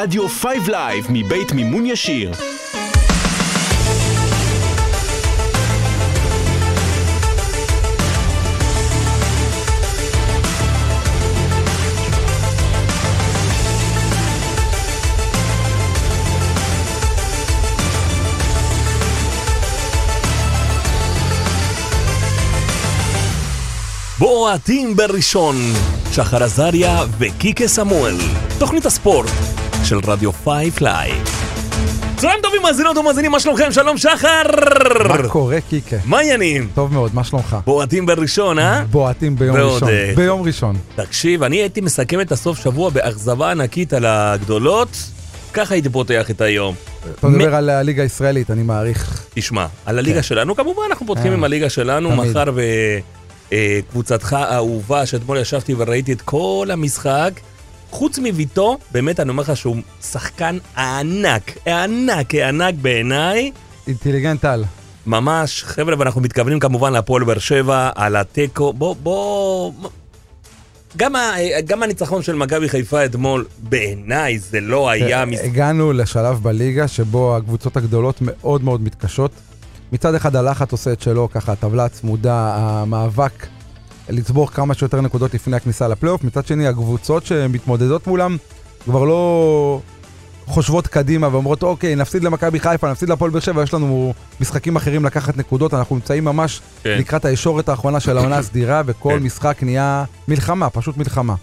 [0.00, 2.32] רדיו 5 לייב מבית מימון ישיר.
[24.18, 25.56] בועטים בראשון,
[26.12, 28.16] שחר עזריה וקיקה סמואל,
[28.58, 29.47] תוכנית הספורט
[29.88, 31.24] של רדיו Five Live.
[32.16, 33.72] צהריים טובים מאזינות ומאזינים, מה שלומכם?
[33.72, 34.42] שלום שחר!
[35.08, 35.96] מה קורה, קיקה?
[36.04, 36.68] מה העניינים?
[36.74, 37.56] טוב מאוד, מה שלומך?
[37.64, 38.84] בועטים בראשון, אה?
[38.90, 39.88] בועטים ביום ועוד, ראשון.
[39.88, 40.76] אה, ביום ראשון.
[40.96, 44.88] תקשיב, אני הייתי מסכם את הסוף שבוע באכזבה ענקית על הגדולות,
[45.52, 46.74] ככה הייתי פותח את היום.
[47.18, 49.26] אתה מדבר על הליגה הישראלית, אני מעריך.
[49.34, 50.22] תשמע, על הליגה כן.
[50.22, 52.26] שלנו, כמובן אנחנו פותחים אה, עם הליגה שלנו, תמיד.
[52.26, 52.52] מאחר
[53.50, 57.30] וקבוצתך האהובה, שאתמול ישבתי וראיתי את כל המשחק,
[57.90, 63.52] חוץ מביתו, באמת אני אומר לך שהוא שחקן ענק, ענק, ענק בעיניי.
[63.86, 64.64] אינטליגנט על.
[65.06, 69.72] ממש, חבר'ה, ואנחנו מתכוונים כמובן להפועל באר שבע, על התיקו, בוא, בוא...
[70.96, 71.34] גם, ה,
[71.66, 75.24] גם הניצחון של מכבי חיפה אתמול, בעיניי זה לא היה...
[75.24, 75.40] מס...
[75.42, 79.30] הגענו לשלב בליגה שבו הקבוצות הגדולות מאוד מאוד מתקשות.
[79.92, 83.46] מצד אחד הלחץ עושה את שלו, ככה הטבלה הצמודה, המאבק
[84.08, 86.24] לצבור כמה שיותר נקודות לפני הכניסה לפלייאוף.
[86.24, 88.36] מצד שני, הקבוצות שמתמודדות מולם
[88.84, 89.80] כבר לא
[90.46, 95.04] חושבות קדימה ואומרות, אוקיי, נפסיד למכבי חיפה, נפסיד להפועל באר שבע, יש לנו משחקים אחרים
[95.04, 96.96] לקחת נקודות, אנחנו נמצאים ממש כן.
[96.98, 99.24] לקראת הישורת האחרונה של העונה הסדירה, וכל כן.
[99.24, 101.34] משחק נהיה מלחמה, פשוט מלחמה.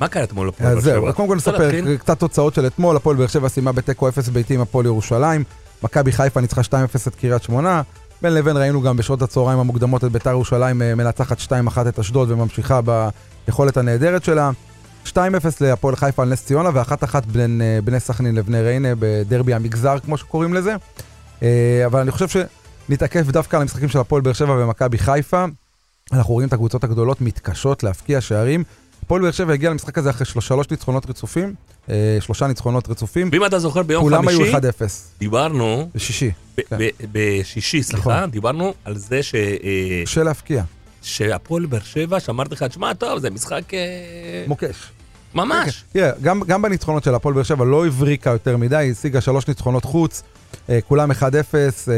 [0.00, 0.92] מה קרה אתמול להפועל באר שבע?
[0.92, 1.70] זהו, קודם כל נספר?
[1.98, 5.44] קצת תוצאות של אתמול, הפועל באר שבע סיימה בתיקו 0 ביתי עם הפועל ירושלים,
[5.82, 6.64] מכבי חיפה ניצחה 2-0
[7.08, 7.82] את קריית שמונה,
[8.22, 12.30] בין לבין ראינו גם בשעות הצהריים המוקדמות את ביתר ירושלים אה, מנצחת 2-1 את אשדוד
[12.30, 12.80] וממשיכה
[13.46, 14.50] ביכולת הנהדרת שלה.
[15.06, 15.14] 2-0
[15.60, 20.16] להפועל חיפה על נס ציונה ו-1-1 בין אה, בני סכנין לבני ריינה בדרבי המגזר כמו
[20.16, 20.76] שקוראים לזה.
[21.42, 22.26] אה, אבל אני חושב
[22.88, 25.44] שנתעכב דווקא על המשחקים של הפועל באר שבע ומכבי חיפה.
[26.12, 28.64] אנחנו רואים את הקבוצות הגדולות מתקשות להבקיע שערים.
[29.12, 31.54] הפועל באר שבע הגיע למשחק הזה אחרי של- שלוש ניצחונות רצופים,
[31.90, 34.58] אה, שלושה ניצחונות רצופים, ואם אתה זוכר ביום כולם היו חמישי, 1-0,
[35.20, 36.76] דיברנו, בשישי, כן.
[37.12, 38.30] בשישי, סליחה, נכון.
[38.30, 40.62] דיברנו על זה ש- אה, קשה להבקיע,
[41.02, 43.78] שהפועל באר שבע, שאמרתי לך, תשמע, טוב, זה משחק אה,
[44.46, 44.76] מוקש.
[45.34, 45.84] ממש.
[45.92, 49.48] תראה, גם, גם בניצחונות של הפועל באר שבע לא הבריקה יותר מדי, היא השיגה שלוש
[49.48, 50.22] ניצחונות חוץ,
[50.68, 51.14] אה, כולם 1-0,
[51.88, 51.94] אה,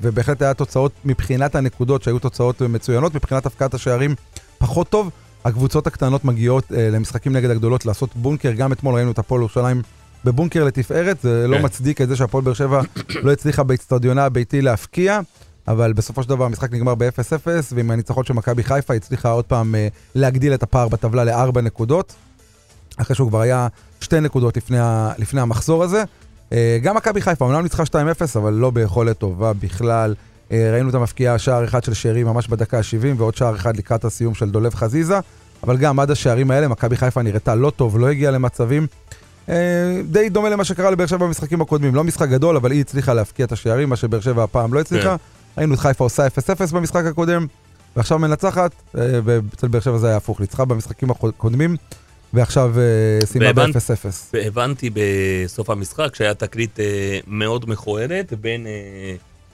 [0.00, 4.14] ובהחלט היה תוצאות מבחינת הנקודות שהיו תוצאות מצוינות, מבחינת הפקעת השערים
[4.58, 5.10] פחות טוב.
[5.46, 9.82] הקבוצות הקטנות מגיעות אה, למשחקים נגד הגדולות לעשות בונקר, גם אתמול ראינו את הפועל ירושלים
[10.24, 11.64] בבונקר לתפארת, זה לא כן.
[11.64, 12.80] מצדיק את זה שהפועל באר שבע
[13.24, 15.20] לא הצליחה באצטדיונה הביתי להפקיע.
[15.68, 19.74] אבל בסופו של דבר המשחק נגמר ב-0-0, ועם הניצחון של מכבי חיפה הצליחה עוד פעם
[19.74, 22.14] אה, להגדיל את הפער בטבלה לארבע נקודות.
[22.96, 23.68] אחרי שהוא כבר היה
[24.00, 26.04] שתי נקודות לפני, ה, לפני המחזור הזה.
[26.52, 27.86] אה, גם מכבי חיפה, אומנם ניצחה 2-0,
[28.36, 30.14] אבל לא ביכולת טובה בכלל.
[30.52, 34.04] אה, ראינו את המפקיעה שער אחד של שרי ממש בדקה ה-70, ועוד שער אחד לקראת
[34.04, 35.18] הסיום של דולב חזיזה.
[35.62, 38.86] אבל גם עד השערים האלה, מכבי חיפה נראתה לא טוב, לא הגיעה למצבים.
[39.48, 39.54] אה,
[40.10, 41.94] די דומה למה שקרה לבאר שבע במשחקים הקודמים.
[41.94, 45.16] לא משחק גדול, אבל היא הצליחה להפקיע את השערים, מה שבאר שבע הפעם לא הצליחה.
[45.58, 46.30] ראינו את חיפה עושה 0-0
[46.74, 47.46] במשחק הקודם,
[47.96, 51.76] ועכשיו מנצחת, אה, ואצל באר שבע זה היה הפוך, ניצחה במשחקים הקודמים,
[52.32, 52.74] ועכשיו
[53.24, 54.06] סיימה והבנת- ב-0-0.
[54.32, 56.78] והבנתי בסוף המשחק שהיה תקרית
[57.26, 58.66] מאוד מכוערת בין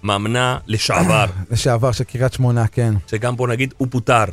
[0.02, 2.94] מאמנה לשעבר, לשעבר של קריית שמונה, כן.
[3.06, 4.24] שגם בוא נגיד, הוא פוטר.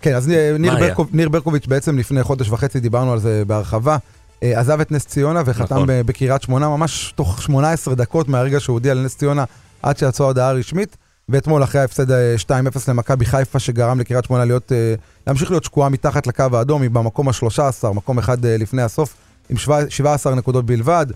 [0.00, 0.74] כן, אז ניר, ניר?
[0.78, 3.96] ברקוב, ניר ברקוביץ' בעצם לפני חודש וחצי דיברנו על זה בהרחבה.
[4.42, 5.86] אה, עזב את נס ציונה וחתם נכון.
[5.88, 9.44] בקריית שמונה ממש תוך 18 דקות מהרגע שהוא הודיע לנס ציונה
[9.82, 10.96] עד שיצאה ההודעה הרשמית.
[11.28, 12.50] ואתמול אחרי ההפסד אה, 2-0
[12.88, 14.94] למכבי חיפה שגרם לקריית שמונה להיות, אה,
[15.26, 17.60] להמשיך להיות שקועה מתחת לקו האדום, היא במקום ה-13,
[17.94, 19.14] מקום אחד אה, לפני הסוף,
[19.48, 21.06] עם שבע- 17 נקודות בלבד.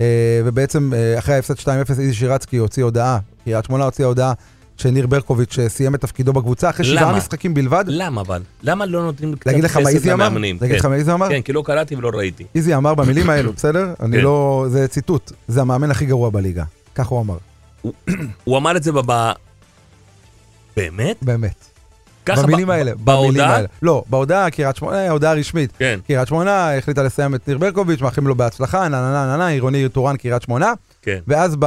[0.00, 0.06] אה,
[0.44, 4.32] ובעצם אה, אחרי ההפסד 2-0 איזי שירצקי הוציא הודעה, קריית שמונה הוציאה הודעה
[4.76, 7.16] שניר ברקוביץ' אה, סיים את תפקידו בקבוצה אחרי שבעה?
[7.16, 7.84] משחקים בלבד.
[7.86, 8.42] למה אבל?
[8.62, 10.06] למה לא נותנים קצת חסד?
[10.06, 10.58] למאמנים?
[10.60, 10.88] להגיד לך כן.
[10.88, 11.28] מה איזי אמר?
[11.28, 12.44] כן, כי לא קראתי ולא ראיתי.
[12.54, 13.94] איזי אמר במילים האלו, בסדר?
[14.00, 14.22] אני כן.
[14.22, 14.66] לא...
[14.68, 15.32] זה ציטוט.
[15.48, 16.64] זה המאמן הכי גרוע בליגה.
[16.94, 17.36] כך הוא אמר.
[18.44, 19.32] הוא אמר את זה בב...
[20.76, 21.16] באמת?
[21.22, 21.64] באמת.
[22.26, 22.92] ככה במילים האלה.
[23.04, 23.40] במילים?
[23.40, 23.66] האלה.
[23.82, 25.72] לא, בהודעה, קריית שמונה, אה, הודעה רשמית.
[25.78, 29.36] כן, קריית שמונה החליטה לסיים את ניר ברקוביץ', מאחלים לו בהצלחה, נה נה נה נה
[29.36, 30.72] נה, עירוני טורן קריית שמונה.
[31.02, 31.18] כן.
[31.28, 31.64] ואז ב...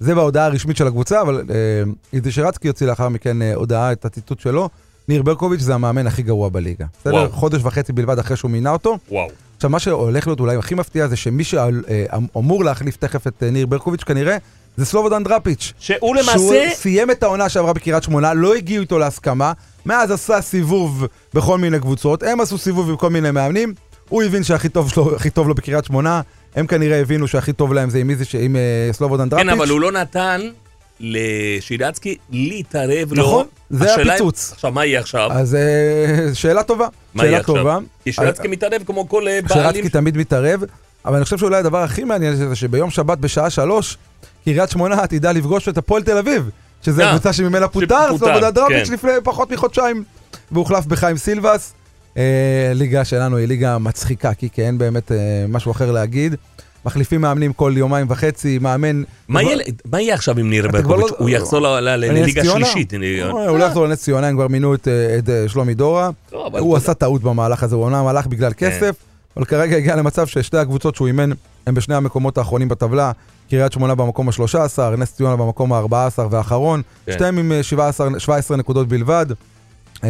[0.00, 1.54] זה בהודעה הרשמית של הקבוצה, אבל אה,
[2.12, 4.68] איזי שרצקי הוציא לאחר מכן אה, הודעה, את הציטוט שלו.
[5.08, 6.86] ניר ברקוביץ' זה המאמן הכי גרוע בליגה.
[7.00, 7.28] בסדר?
[7.30, 8.98] חודש וחצי בלבד אחרי שהוא מינה אותו.
[9.10, 9.28] וואו.
[9.56, 13.66] עכשיו, מה שהולך להיות אולי הכי מפתיע זה שמי שאמור להחליף תכף את אה, ניר
[13.66, 14.36] ברקוביץ' כנראה,
[14.76, 15.72] זה סלובודן דראפיץ'.
[15.78, 16.70] שהוא שהוא למעשה...
[16.74, 19.52] סיים את העונה שעברה בקריית שמונה, לא הגיעו איתו להסכמה,
[19.86, 23.74] מאז עשה סיבוב בכל מיני קבוצות, הם עשו סיבוב עם כל מיני מאמנים,
[24.08, 26.20] הוא הבין שהכי טוב, שלו, טוב לו בקריית שמונה,
[26.56, 29.46] הם כנראה הבינו שהכי טוב להם זה עם, איזי, עם אה, סלובודן דראפיץ'.
[29.46, 30.40] כן, אבל הוא לא נתן
[31.00, 33.22] לשירצקי להתערב לו.
[33.22, 34.52] נכון, זה הפיצוץ.
[34.52, 35.32] עכשיו, מה יהיה עכשיו?
[35.32, 37.82] אז אה, שאלה טובה, מה יהיה עכשיו?
[38.04, 39.88] כי שירצקי מתערב כמו כל אה, בעלים.
[39.88, 40.64] תמיד מתערב,
[41.04, 43.98] אבל אני חושב שאולי הדבר הכי מעניין זה שביום שבת בשעה שלוש,
[44.44, 46.50] קריית שמונה תדע לפגוש את הפועל תל אביב,
[46.82, 48.94] שזה אה, הקבוצה שממנה פוטר, סלובודן דראפיץ' כן.
[48.94, 50.04] לפני פחות מחודשיים,
[50.52, 51.72] והוחלף בחיים סילבס.
[52.16, 52.22] אה,
[52.74, 55.16] ליגה שלנו היא ליגה מצחיקה, כי כי אין באמת אה,
[55.48, 56.34] משהו אחר להגיד.
[56.86, 59.02] מחליפים מאמנים כל יומיים וחצי, מאמן...
[59.28, 61.10] מה יהיה- עכשיו עם ניר ברקוביץ'?
[61.10, 62.44] לא- הוא יחזור לליגה?
[62.44, 62.94] שלישית.
[62.94, 66.10] אני- הוא לא יחזור לנס ציונה, הם כבר מינו את, אה, את אה, שלומי דורה.
[66.32, 68.94] לא, הוא עשה טעות במהלך הזה, הוא אומנם הלך בגלל כסף,
[69.36, 71.30] אבל כרגע הגיע למצב ששתי הקבוצות שהוא אימן
[71.66, 73.12] הם בשני המקומות האחרונים בטבלה,
[73.50, 75.94] קריית שמונה במקום ה-13, נס ציונה במקום ה-14
[76.30, 77.12] והאחרון, כן.
[77.12, 79.26] שתיהם עם אה, 17, 17 נקודות בלבד,
[80.04, 80.08] אה,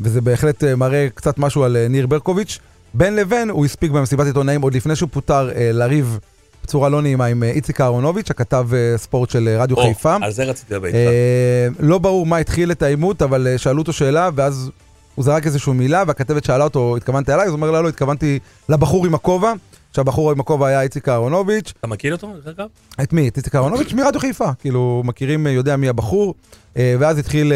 [0.00, 2.58] וזה בהחלט אה, מראה קצת משהו על אה, ניר ברקוביץ'.
[2.94, 6.18] בין לבין הוא הספיק במסיבת עיתונאים עוד לפני שהוא פוטר אה, לריב
[6.64, 10.16] בצורה לא נעימה עם איציק אהרונוביץ', הכתב ספורט של רדיו או, חיפה.
[10.22, 10.96] על זה רציתי לדבר איתך.
[10.96, 14.70] אה, לא ברור מה התחיל את העימות, אבל שאלו אותו שאלה, ואז
[15.14, 17.42] הוא זרק איזושהי מילה, והכתבת שאלה אותו, התכוונת אליי?
[17.42, 19.52] אז הוא אומר לה, לא, התכוונתי לבחור עם הכובע,
[19.92, 21.72] שהבחור עם הכובע היה איציק אהרונוביץ'.
[21.78, 22.66] אתה מכיר אותו, דרך אגב?
[23.02, 23.28] את מי?
[23.28, 24.48] את איציק אהרונוביץ' מרדיו חיפה.
[24.60, 26.34] כאילו, מכירים, יודע מי הבחור,
[26.76, 27.52] ואז התחיל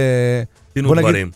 [0.76, 1.30] בוא נגיד- דברים.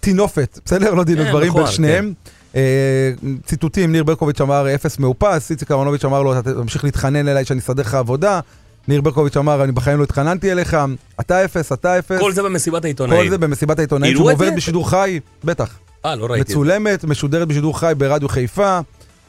[0.00, 0.94] טינופת, בסדר?
[0.94, 2.12] לא דין כן, ודברים בין נכון, שניהם.
[2.56, 3.12] אה,
[3.46, 7.60] ציטוטים, ניר ברקוביץ' אמר אפס מאופס, איציק אהרונוביץ' אמר לו, אתה תמשיך להתחנן אליי שאני
[7.60, 8.40] אסדר לך עבודה.
[8.88, 10.76] ניר ברקוביץ' אמר, אני בחיים לא התחננתי אליך,
[11.20, 12.20] אתה אפס, אתה אפס.
[12.20, 13.30] כל זה במסיבת כל העיתונאים.
[13.30, 14.50] זה במסיבת העיתונאים שמובלת זה?
[14.50, 16.52] בשידור חי, בטח, אה, לא ראיתי.
[16.52, 18.80] מצולמת, משודרת בשידור חי ברדיו חיפה,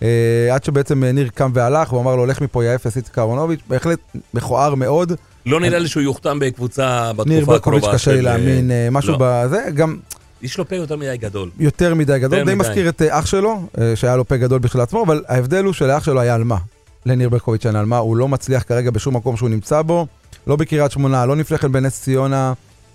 [0.02, 0.08] אה,
[0.52, 3.60] עד שבעצם אה, ניר קם והלך, הוא אמר לו, לך מפה יא אפס איציק אהרונוביץ',
[3.68, 4.00] בהחלט
[4.34, 5.14] מכוער מאוד.
[5.46, 7.58] לא נראה לי שהוא יוחתם בקבוצה בתקופה ניר הקרובה.
[7.58, 9.18] ברקוביץ' קשה לי להאמין, משהו לא.
[9.22, 9.98] בזה, גם
[10.44, 11.50] יש לו פה יותר מדי גדול.
[11.60, 12.70] יותר מדי גדול, יותר די מדי.
[12.70, 15.74] מזכיר את אה, אח שלו, אה, שהיה לו פה גדול בשביל עצמו, אבל ההבדל הוא
[15.74, 16.58] שלאח שלו היה על מה.
[17.06, 20.08] לניר ברקוביץ' אין על מה, הוא לא מצליח כרגע בשום מקום שהוא נמצא בו,
[20.48, 22.54] לא בקריית שמונה, לא כן בנס ציונה,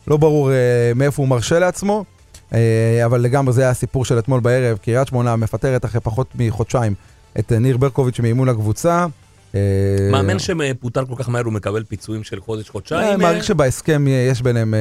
[0.09, 0.57] לא ברור אה,
[0.95, 2.05] מאיפה הוא מרשה לעצמו,
[2.55, 6.95] אה, אבל לגמרי זה היה הסיפור של אתמול בערב, קריית שמונה מפטרת אחרי פחות מחודשיים
[7.39, 9.07] את אה, ניר ברקוביץ' מאימון הקבוצה.
[10.13, 13.17] מאמן שפוטר כל כך מהר הוא מקבל פיצויים של חודש, אני.
[13.17, 14.75] מעריך שבהסכם יש ביניהם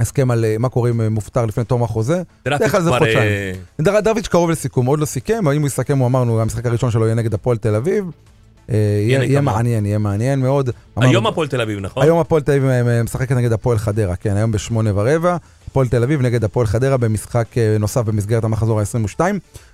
[0.00, 2.22] הסכם על אה, מה קורה אם אה, מופטר לפני תום החוזה.
[2.46, 3.18] בדרך כלל זה חודשיים.
[3.18, 6.90] אה, דר- דרוויץ' קרוב לסיכום, עוד לא סיכם, אם הוא יסכם, הוא אמרנו, המשחק הראשון
[6.90, 8.04] שלו יהיה נגד הפועל תל אביב.
[8.68, 9.40] יהיה.
[9.40, 10.70] מעניין, יהיה מעניין מאוד.
[10.96, 12.02] היום הפועל תל אביב, נכון?
[12.02, 12.64] היום הפועל תל אביב
[13.04, 15.36] משחקת נגד הפועל חדרה, כן, היום בשמונה ורבע.
[15.70, 17.46] הפועל תל אביב נגד הפועל חדרה במשחק
[17.80, 19.20] נוסף במסגרת המחזור ה-22.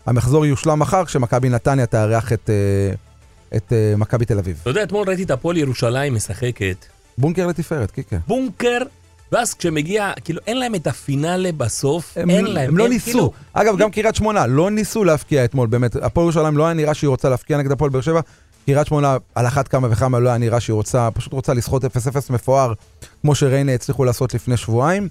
[0.07, 2.51] המחזור יושלם מחר כשמכבי נתניה תארח את,
[3.57, 4.59] את מכבי תל אביב.
[4.63, 6.77] אתה יודע, אתמול ראיתי את הפועל ירושלים משחקת
[7.19, 8.17] בונקר לתפארת, קיקה.
[8.27, 8.79] בונקר,
[9.33, 12.69] ואז כשמגיע, כאילו אין להם את הפינאלה בסוף, הם, אין להם.
[12.69, 13.05] הם לא ניסו.
[13.05, 15.97] כאילו- אגב, גם קריית שמונה לא ניסו להפקיע אתמול, באמת.
[15.97, 18.21] הפועל ירושלים לא היה נראה שהיא רוצה להפקיע נגד הפועל באר שבע.
[18.67, 21.89] קריית שמונה, על אחת כמה וכמה לא היה נראה שהיא רוצה, פשוט רוצה לסחוט 0-0
[22.31, 22.73] מפואר,
[23.23, 25.09] כמו שריינה הצליחו לעשות לפני שבועיים.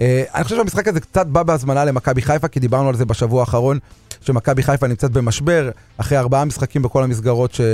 [0.00, 3.40] אה, אני חושב שהמשחק הזה קצת בא בהזמנה למכבי חיפה, כי דיברנו על זה בשבוע
[3.40, 3.78] האחרון,
[4.20, 7.64] שמכבי חיפה נמצאת במשבר, אחרי ארבעה משחקים בכל המסגרות שהיא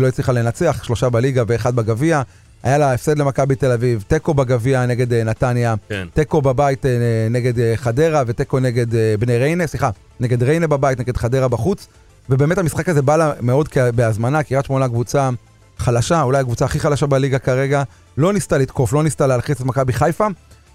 [0.00, 2.22] לא הצליחה לנצח, שלושה בליגה ואחד בגביע.
[2.62, 6.08] היה לה הפסד למכבי תל אביב, תיקו בגביע נגד אה, נתניה, כן.
[6.14, 6.90] תיקו בבית אה,
[7.30, 8.86] נגד אה, חדרה ותיקו נגד
[9.18, 11.88] בני ריינה, סליחה, נגד ריינה בבית, נגד חדרה בחוץ.
[12.30, 15.30] ובאמת המשחק הזה בא לה מאוד בהזמנה, קריית שמונה קבוצה
[15.78, 17.82] חלשה, אולי הקבוצה הכי חלשה בליגה כרגע,
[18.18, 20.26] לא ניסתה לתקוף, לא ניסתה להלחיץ את מכבי חיפה.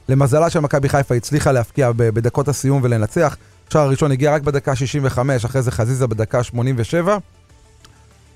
[0.09, 3.37] למזלה של מכבי חיפה הצליחה להפקיע בדקות הסיום ולנצח.
[3.67, 7.17] השער הראשון הגיע רק בדקה 65, אחרי זה חזיזה בדקה 87.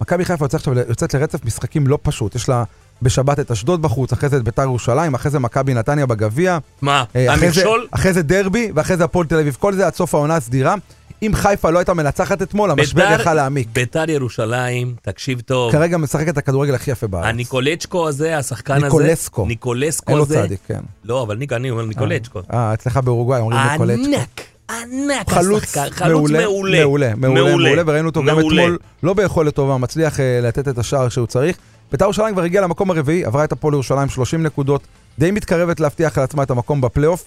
[0.02, 2.64] מכבי חיפה יוצאת עכשיו יוצאת לרצף משחקים לא פשוט, יש לה
[3.02, 6.58] בשבת את אשדוד בחוץ, אחרי זה את ביתר ירושלים, אחרי זה מכבי נתניה בגביע.
[6.82, 7.88] מה, אה, אחרי זה, המכשול?
[7.92, 10.76] אחרי זה דרבי, ואחרי זה הפועל תל אביב, כל זה עד סוף העונה הסדירה.
[11.22, 13.68] אם חיפה לא הייתה מנצחת אתמול, המשבר יכל להעמיק.
[13.74, 15.72] ביתר ירושלים, תקשיב טוב.
[15.72, 17.26] כרגע משחק את הכדורגל הכי יפה בארץ.
[17.26, 19.46] הניקולצ'קו הזה, השחקן הזה, ניקולסקו.
[19.46, 20.80] ניקולסקו אין לו הזה, צדיק, כן.
[21.04, 22.42] לא, אבל ניק, אני אומר ניקולצ'קו.
[22.54, 24.04] אה, אצלך באורוגוואי אומרים ניקולצ'קו.
[24.04, 28.40] ענק, ענק חלוץ השחקן, חלוץ מעולה, מעולה, מעולה, מעולה, מעולה, וראינו אותו גם.
[28.40, 31.58] אתמול, לא ביכולת טובה, מצליח אה, לתת את השער שהוא צריך.
[31.92, 34.82] בית"ר ירושלים כבר הגיעה למקום הרביעי, עברה את הפועל ירושלים 30 נקודות,
[35.20, 37.26] די מתקרבת להבטיח לעצמה את המקום בפלייאוף.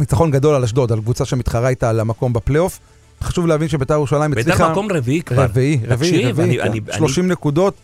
[0.00, 2.78] ניצחון גדול על אשדוד, על קבוצה שמתחרה איתה על המקום בפלייאוף.
[3.22, 4.70] חשוב להבין שבית"ר ירושלים ביתר הצליחה...
[4.72, 5.42] מקום רביעי כבר.
[5.44, 6.90] רביעי, רביעי, רביעי, אני- כן.
[6.92, 7.74] אני- 30 נקודות,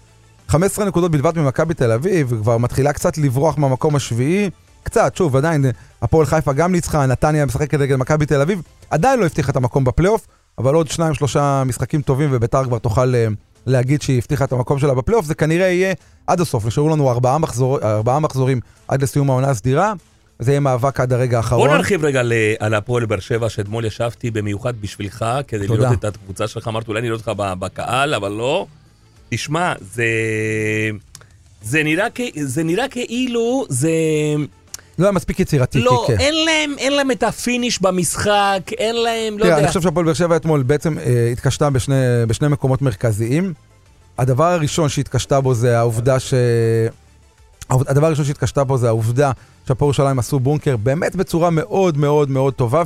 [0.49, 4.51] 15 נקודות בלבד ממכבי תל אביב, וכבר מתחילה קצת לברוח מהמקום השביעי.
[4.83, 5.65] קצת, שוב, עדיין,
[6.03, 9.85] הפועל חיפה גם ניצחה, נתניה משחקת נגד מכבי תל אביב, עדיין לא הבטיחה את המקום
[9.85, 10.27] בפלייאוף,
[10.59, 13.27] אבל עוד שניים, שלושה משחקים טובים, וביתר כבר תוכל אה,
[13.67, 15.95] להגיד שהיא הבטיחה את המקום שלה בפלייאוף, זה כנראה יהיה
[16.27, 19.93] עד הסוף, נשארו לנו ארבעה, מחזור, ארבעה מחזורים עד לסיום העונה הסדירה,
[20.39, 21.71] זה יהיה מאבק עד הרגע בוא האחרון.
[21.71, 25.83] נרחיב רגע ל- על הפועל באר שבע, שאתמול ישבתי במיוחד בשבילך, כדי תודה.
[25.83, 26.69] לראות את הקבוצה שלך.
[26.69, 28.67] אמרתי, אולי נראה אותך ב- בקהל, אבל לא.
[29.31, 30.05] תשמע, זה...
[31.63, 32.21] זה נראה, כ...
[32.43, 33.91] זה נראה כאילו זה...
[34.99, 36.23] לא היה מספיק יצירתי, לא, קיקה.
[36.23, 39.59] אין להם, אין להם את ה finish במשחק, אין להם, לא תראה, יודע.
[39.59, 41.95] אני חושב שהפועל באר שבע אתמול בעצם אה, התקשתה בשני,
[42.29, 43.53] בשני מקומות מרכזיים.
[44.19, 46.35] הדבר הראשון שהתקשתה בו זה העובדה ש...
[47.71, 49.31] הדבר הראשון שהתקשתה בו זה העובדה
[49.67, 52.83] שהפועל ירושלים עשו בונקר באמת בצורה מאוד מאוד מאוד טובה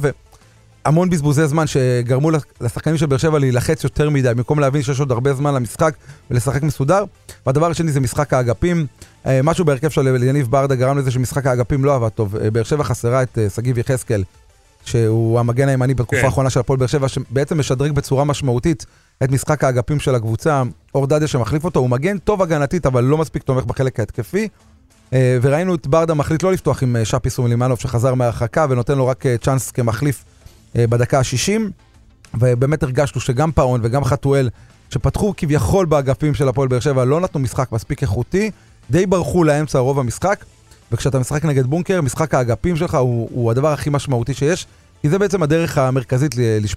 [0.85, 5.13] והמון בזבוזי זמן שגרמו לשחקנים של באר שבע להילחץ יותר מדי במקום להבין שיש עוד
[5.13, 5.95] הרבה זמן למשחק
[6.31, 7.05] ולשחק מסודר.
[7.47, 8.87] והדבר השני זה משחק האגפים.
[9.27, 12.37] אה, משהו בהרכב של יניב ברדה גרם לזה שמשחק האגפים לא עבד טוב.
[12.37, 14.25] אה, באר שבע חסרה את אה, שגיב יחזקאל,
[14.85, 16.27] שהוא המגן הימני בתקופה כן.
[16.27, 18.87] האחרונה של הפועל באר שבע, שבעצם משדרג בצורה משמעותית
[19.25, 20.63] את משחק האגפים של הקבוצה.
[20.95, 24.49] אור דדיה שמחליף אותו, הוא מגן טוב הגנתית, אבל לא מספיק תומך בחלק ההתקפי.
[25.43, 29.25] וראינו את ברדה מחליט לא לפתוח עם אה, שפי סומילימנוב שחזר מהרחקה ונותן לו רק
[29.41, 30.25] צ'אנס כמחליף
[30.77, 31.61] בדקה ה-60.
[32.35, 34.49] ובאמת הרגשנו שגם פאון וגם חתואל,
[34.91, 38.51] שפתחו כביכול באגפים של הפועל באר שבע, לא נתנו משחק מספיק איכותי,
[38.91, 40.45] די ברחו לאמצע רוב המשחק.
[40.93, 44.67] וכשאתה משחק נגד בונקר, משחק האגפים שלך הוא, הוא הדבר הכי משמעותי שיש,
[45.03, 46.77] כי זה בעצם הדרך המרכזית לשב...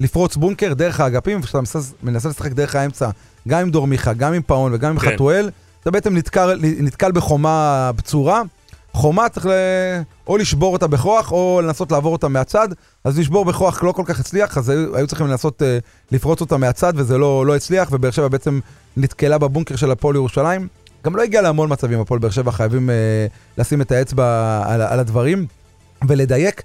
[0.00, 3.10] לפרוץ בונקר, דרך האגפים, וכשאתה מנסה, מנסה לשחק דרך האמצע,
[3.48, 5.10] גם עם דור מיכה, גם עם פאון וגם עם כן.
[5.12, 5.50] חתואל,
[5.82, 8.42] אתה בעצם נתקל, נתקל בחומה בצורה.
[8.92, 9.50] חומה צריך ל...
[10.26, 12.68] או לשבור אותה בכוח, או לנסות לעבור אותה מהצד.
[13.04, 15.78] אז לשבור בכוח לא כל כך הצליח, אז היו, היו צריכים לנסות אה,
[16.10, 18.60] לפרוץ אותה מהצד, וזה לא, לא הצליח, ובאר שבע בעצם
[18.96, 20.68] נתקלה בבונקר של הפועל ירושלים.
[21.04, 23.26] גם לא הגיע להמון מצבים, הפועל באר שבע חייבים אה,
[23.58, 25.46] לשים את האצבע על, על הדברים
[26.08, 26.62] ולדייק.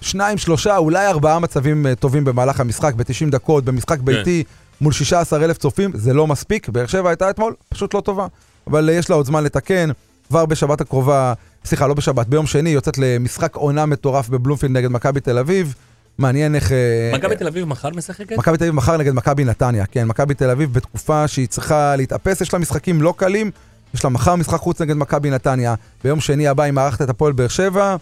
[0.00, 4.44] שניים, שלושה, אולי ארבעה מצבים אה, טובים במהלך המשחק, ב-90 דקות, במשחק ביתי,
[4.80, 6.68] מול 16 אלף צופים, זה לא מספיק.
[6.68, 8.26] באר שבע הייתה אתמול פשוט לא טובה.
[8.66, 9.90] אבל אה, יש לה עוד זמן לתקן.
[10.32, 11.32] כבר בשבת הקרובה,
[11.64, 15.74] סליחה, לא בשבת, ביום שני יוצאת למשחק עונה מטורף בבלומפילד נגד מכבי תל אביב.
[16.18, 16.72] מעניין איך...
[16.72, 18.38] אה, מכבי תל אביב מחר משחקת?
[18.38, 22.40] מכבי תל אביב מחר נגד מכבי נתניה, כן, מכבי תל אביב בתקופה שהיא צריכה להתאפס,
[22.40, 23.50] יש לה משחקים לא קלים,
[23.94, 25.74] יש לה מחר משחק חוץ נגד מכבי נתניה,
[26.04, 27.96] ביום שני הבא היא מארחת את הפועל באר שבע,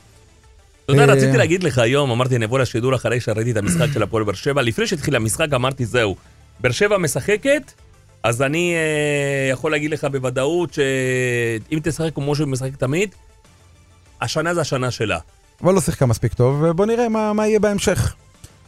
[0.84, 3.87] אתה יודע, אה, רציתי להגיד לך היום, אמרתי, אני אבוא לשידור אחרי שראיתי את המשחק
[3.92, 4.62] של הפועל באר שבע.
[4.62, 6.16] לפני שהתחיל המשחק אמרתי, זהו,
[6.60, 7.72] באר שבע משחקת,
[8.22, 13.14] אז אני אה, יכול להגיד לך בוודאות שאם תשחק כמו שהוא משחק תמיד,
[14.20, 15.18] השנה זה השנה שלה.
[15.62, 18.14] אבל לא שיחקה מספיק טוב, ובוא נראה מה, מה יהיה בהמשך.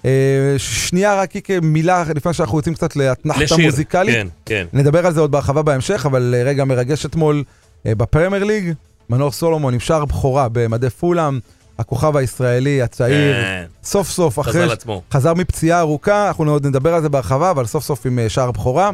[0.05, 3.57] אה, שנייה רק כמילה לפני שאנחנו יוצאים קצת לאתנחתה.
[3.65, 4.15] מוזיקלית.
[4.15, 4.67] כן, כן.
[4.73, 7.45] נדבר על זה עוד בהרחבה בהמשך, אבל אה, רגע מרגש אתמול
[7.87, 8.73] אה, בפרמייר ליג,
[9.11, 11.39] מנור סולומון עם שער בכורה במדי פולאם,
[11.79, 13.65] הכוכב הישראלי הצעיר, כן.
[13.85, 14.69] סוף סוף אחרי...
[14.69, 14.99] חזר.
[15.13, 18.51] חזר מפציעה ארוכה, אנחנו עוד נדבר על זה בהרחבה, אבל סוף סוף עם אה, שער
[18.51, 18.91] בכורה.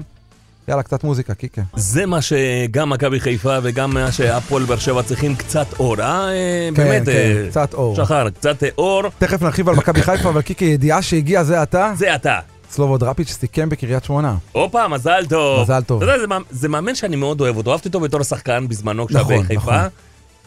[0.68, 1.62] יאללה, קצת מוזיקה, קיקה.
[1.76, 6.26] זה מה שגם מכבי חיפה וגם מה שהפועל באר שבע צריכים קצת אור, אה?
[6.74, 7.96] כן, באמת, כן, אה, קצת אור.
[7.96, 12.14] שחר, קצת אור, תכף נרחיב על מכבי חיפה, אבל קיקה, ידיעה שהגיע זה עתה, זה
[12.14, 12.38] אתה.
[12.70, 14.34] סלובו דראפיץ' סיכם בקריית שמונה.
[14.52, 15.62] הופה, מזל טוב.
[15.62, 16.02] מזל טוב.
[16.02, 19.20] אתה יודע, זה זה מאמן שאני מאוד אוהב אותו, אהבתי אותו בתור שחקן בזמנו כשהיה
[19.20, 19.60] נכון, בחיפה.
[19.76, 19.88] נכון.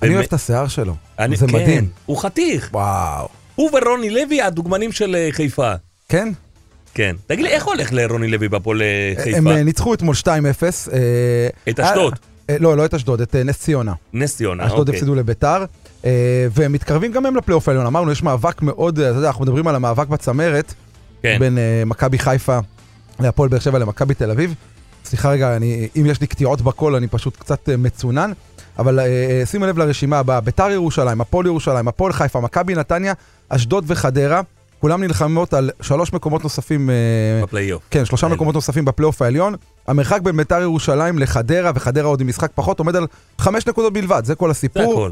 [0.01, 1.87] אני אוהב את השיער שלו, אני- זה כן, מדהים.
[2.05, 2.69] הוא חתיך.
[2.73, 3.27] וואו.
[3.55, 5.73] הוא ורוני לוי הדוגמנים של אה, חיפה.
[6.09, 6.31] כן?
[6.93, 7.15] כן.
[7.27, 9.51] תגיד לי, איך הולך לרוני לוי בהפועל אה, הם חיפה?
[9.51, 10.27] אה, ניצחו אתמול 2-0.
[10.27, 12.19] אה, את אשדוד.
[12.49, 13.93] אה, לא, לא את אשדוד, את אה, נס ציונה.
[14.13, 14.95] נס ציונה, אשדוד אוקיי.
[14.95, 15.65] הפסידו לביתר,
[16.05, 17.85] אה, והם מתקרבים גם הם לפלייאוף העליון.
[17.85, 20.73] אמרנו, יש מאבק מאוד, אה, אתה יודע, אנחנו מדברים על המאבק בצמרת,
[21.23, 21.37] כן.
[21.39, 22.59] בין אה, מכבי חיפה
[23.19, 24.55] להפועל באר שבע למכבי תל אביב.
[25.05, 28.31] סליחה רגע, אני, אם יש לי קטיעות בקול, אני פשוט קצת אה, מצונן.
[28.79, 33.13] אבל אה, אה, שימו לב לרשימה הבאה, ביתר ירושלים, הפועל ירושלים, הפועל חיפה, מכבי נתניה,
[33.49, 34.41] אשדוד וחדרה,
[34.81, 36.95] כולם נלחמות על שלוש מקומות נוספים, אה,
[37.43, 37.83] בפלייאוף.
[37.91, 38.35] כן, שלושה העליון.
[38.35, 39.55] מקומות נוספים בפלייאוף העליון.
[39.87, 43.07] המרחק בין ביתר ירושלים לחדרה, וחדרה עוד עם משחק פחות, עומד על
[43.37, 44.93] חמש נקודות בלבד, זה כל זה הסיפור.
[44.93, 45.11] הכל.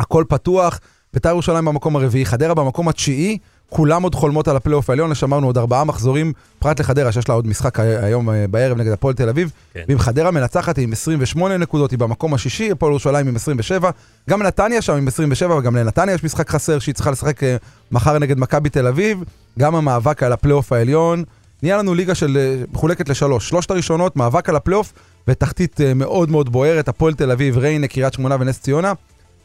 [0.00, 0.80] הכל פתוח,
[1.14, 3.38] ביתר ירושלים במקום הרביעי, חדרה במקום התשיעי,
[3.70, 7.46] כולם עוד חולמות על הפלייאוף העליון, שמרנו עוד ארבעה מחזורים, פרט לחדרה שיש לה עוד
[7.46, 9.82] משחק היום אה, בערב נגד הפועל תל אביב, כן.
[9.88, 13.90] ואם חדרה מנצחת עם 28 נקודות, היא במקום השישי, הפועל ירושלים עם 27,
[14.30, 17.56] גם נתניה שם עם 27, וגם לנתניה יש משחק חסר שהיא צריכה לשחק אה,
[17.92, 19.24] מחר נגד מכבי תל אביב,
[19.58, 21.24] גם המאבק על הפלייאוף העליון,
[21.62, 24.92] נהיה לנו ליגה של אה, מחולקת לשלוש, שלושת הראשונות, מאבק על הפלייאוף,
[25.28, 28.92] ותחתית מאוד מאוד בוערת, הפועל תל אביב, ריינה, קריית שמונה ונס ציונה.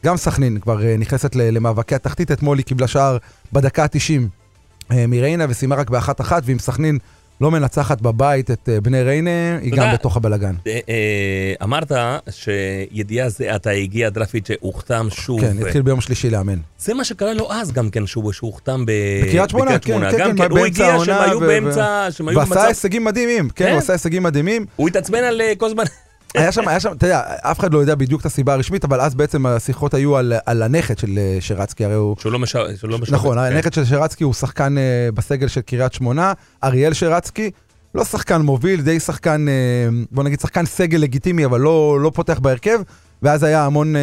[0.04, 3.18] גם סכנין כבר אה, נכנסת למאבקי התחתית, אתמול היא קיבלה שער
[3.52, 6.98] בדקה ה-90 מריינה וסיימה רק באחת אחת, ואם סכנין
[7.40, 10.54] לא מנצחת בבית את אה, בני ריינה, היא אתה גם בתוך הבלגן.
[10.66, 11.92] אה, אה, אמרת
[12.30, 15.40] שידיעה זה עתה הגיע דרפיץ' שהוחתם שוב.
[15.40, 16.58] כן, התחיל ביום שלישי לאמן.
[16.78, 18.24] זה מה שקרה לו אז גם כן, שהוא
[18.86, 18.92] ב...
[19.22, 22.66] בקריית שמונה, כן, כן, גם כן, הוא הגיע שהם היו באמצע, שהם היו ועשה במצב...
[22.66, 23.70] הישגים מדהימים, כן, כן.
[23.70, 24.66] הוא עשה הישגים מדהימים.
[24.76, 25.84] הוא התעצבן על אה, כל הזמן...
[26.34, 29.00] היה שם, היה שם, אתה יודע, אף אחד לא יודע בדיוק את הסיבה הרשמית, אבל
[29.00, 32.16] אז בעצם השיחות היו על, על הנכד של אה, שרצקי, הרי הוא...
[32.18, 32.78] שהוא לא משרת.
[32.78, 33.42] שהוא לא משרת, נכון, כן.
[33.42, 36.32] הנכד של שרצקי הוא שחקן אה, בסגל של קריית שמונה,
[36.64, 37.50] אריאל שרצקי,
[37.94, 39.54] לא שחקן מוביל, די שחקן, אה,
[40.10, 42.80] בוא נגיד שחקן סגל לגיטימי, אבל לא, לא פותח בהרכב,
[43.22, 44.00] ואז היה המון אה,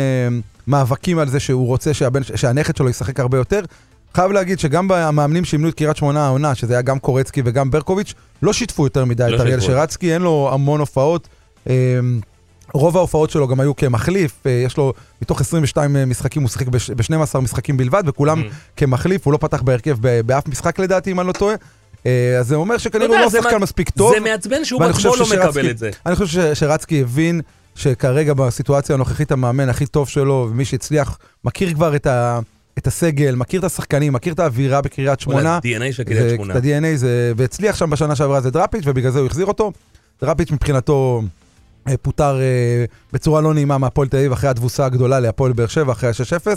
[0.67, 3.61] מאבקים על זה שהוא רוצה שהבן, שהנכד שלו ישחק הרבה יותר.
[4.13, 8.13] חייב להגיד שגם המאמנים שאימנו את קריית שמונה העונה, שזה היה גם קורצקי וגם ברקוביץ',
[8.41, 9.59] לא שיתפו יותר מדי לא את אריאל.
[9.59, 11.27] שרצקי, אין לו המון הופעות.
[11.69, 11.73] אה,
[12.73, 17.39] רוב ההופעות שלו גם היו כמחליף, אה, יש לו מתוך 22 משחקים, הוא שיחק ב-12
[17.39, 18.45] משחקים בלבד, וכולם Mhm.
[18.77, 21.55] כמחליף, הוא לא פתח בהרכב באף משחק לדעתי, אם אני לא טועה.
[22.05, 24.13] אה, אז זה אומר שכנראה הוא לא שחקן מספיק טוב.
[24.13, 25.89] זה מעצבן שהוא בעצמו לא מקבל את זה.
[26.05, 27.41] אני חושב שרצקי הבין
[27.75, 32.39] שכרגע בסיטואציה הנוכחית המאמן הכי טוב שלו, ומי שהצליח, מכיר כבר את, ה,
[32.77, 35.55] את הסגל, מכיר את השחקנים, מכיר את האווירה בקריית שמונה.
[35.55, 36.57] ה-DNA של קריית שמונה.
[36.57, 39.71] את ה-DNA זה, והצליח שם בשנה שעברה זה דראפיץ', ובגלל זה הוא החזיר אותו.
[40.21, 41.27] דראפיץ' מבחינתו אה,
[42.01, 46.09] פוטר אה, בצורה לא נעימה מהפועל תל אביב אחרי התבוסה הגדולה להפועל באר שבע, אחרי
[46.09, 46.47] ה-6-0.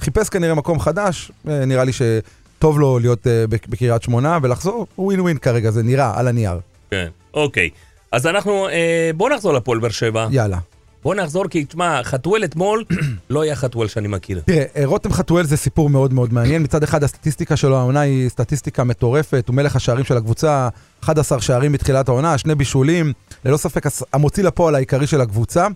[0.00, 4.86] חיפש כנראה מקום חדש, אה, נראה לי שטוב לו להיות אה, בק- בקריית שמונה ולחזור,
[4.98, 6.58] ווין ווין כרגע, זה נראה על הנייר.
[6.90, 7.70] כן, אוקיי.
[8.12, 10.26] אז אנחנו, אה, בוא נחזור לפועל באר שבע.
[10.30, 10.58] יאללה.
[11.04, 12.84] בוא נחזור, כי תשמע, חתואל אתמול
[13.30, 14.40] לא היה חתואל שאני מכיר.
[14.46, 16.62] תראה, אה, רותם חתואל זה סיפור מאוד מאוד מעניין.
[16.62, 20.68] מצד אחד, הסטטיסטיקה שלו העונה היא סטטיסטיקה מטורפת, הוא מלך השערים של הקבוצה,
[21.04, 23.12] 11 שערים בתחילת העונה, שני בישולים,
[23.44, 25.66] ללא ספק המוציא לפועל העיקרי של הקבוצה.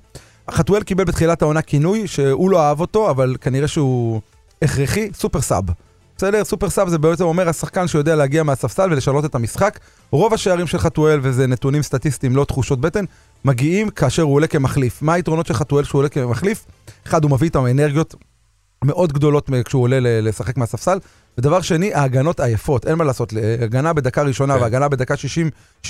[0.51, 4.21] חתואל קיבל בתחילת העונה כינוי שהוא לא אהב אותו, אבל כנראה שהוא
[4.63, 5.65] הכרחי, סופר סאב.
[6.19, 6.45] בסדר?
[6.45, 9.79] סופר סאב זה בעצם אומר השחקן שיודע להגיע מהספסל ולשנות את המשחק.
[10.11, 13.05] רוב השערים של חתואל, וזה נתונים סטטיסטיים, לא תחושות בטן,
[13.45, 15.03] מגיעים כאשר הוא עולה כמחליף.
[15.03, 16.67] מה היתרונות של חתואל כשהוא עולה כמחליף?
[17.07, 18.15] אחד, הוא מביא איתם אנרגיות
[18.85, 20.99] מאוד גדולות כשהוא עולה לשחק מהספסל.
[21.39, 24.63] ודבר שני, ההגנות עייפות, אין מה לעשות, הגנה בדקה ראשונה כן.
[24.63, 25.15] והגנה בדקה
[25.85, 25.89] 60-65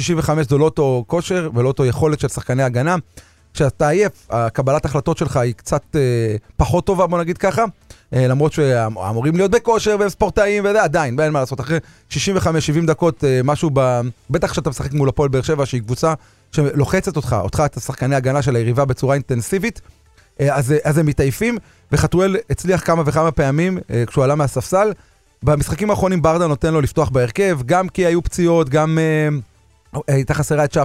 [0.48, 2.96] זה לא אותו כושר ולא אותו יכולת של שחקני הגנה.
[3.54, 7.64] כשאתה עייף, הקבלת החלטות שלך היא קצת אה, פחות טובה, בוא נגיד ככה.
[8.14, 11.60] אה, למרות שאמורים להיות בכושר והם ספורטאים וזה, עדיין, אין מה לעשות.
[11.60, 11.78] אחרי
[12.10, 12.16] 65-70
[12.86, 14.00] דקות, אה, משהו ב...
[14.30, 16.14] בטח כשאתה משחק מול הפועל באר שבע, שהיא קבוצה
[16.52, 19.80] שלוחצת אותך, אותך, את השחקני הגנה של היריבה בצורה אינטנסיבית,
[20.40, 21.58] אה, אז, אז הם מתעייפים,
[21.92, 24.92] וחתואל הצליח כמה וכמה פעמים כשהוא עלה מהספסל.
[25.42, 28.98] במשחקים האחרונים ברדה נותן לו לפתוח בהרכב, גם כי היו פציעות, גם
[30.08, 30.82] הייתה חסרה את אה,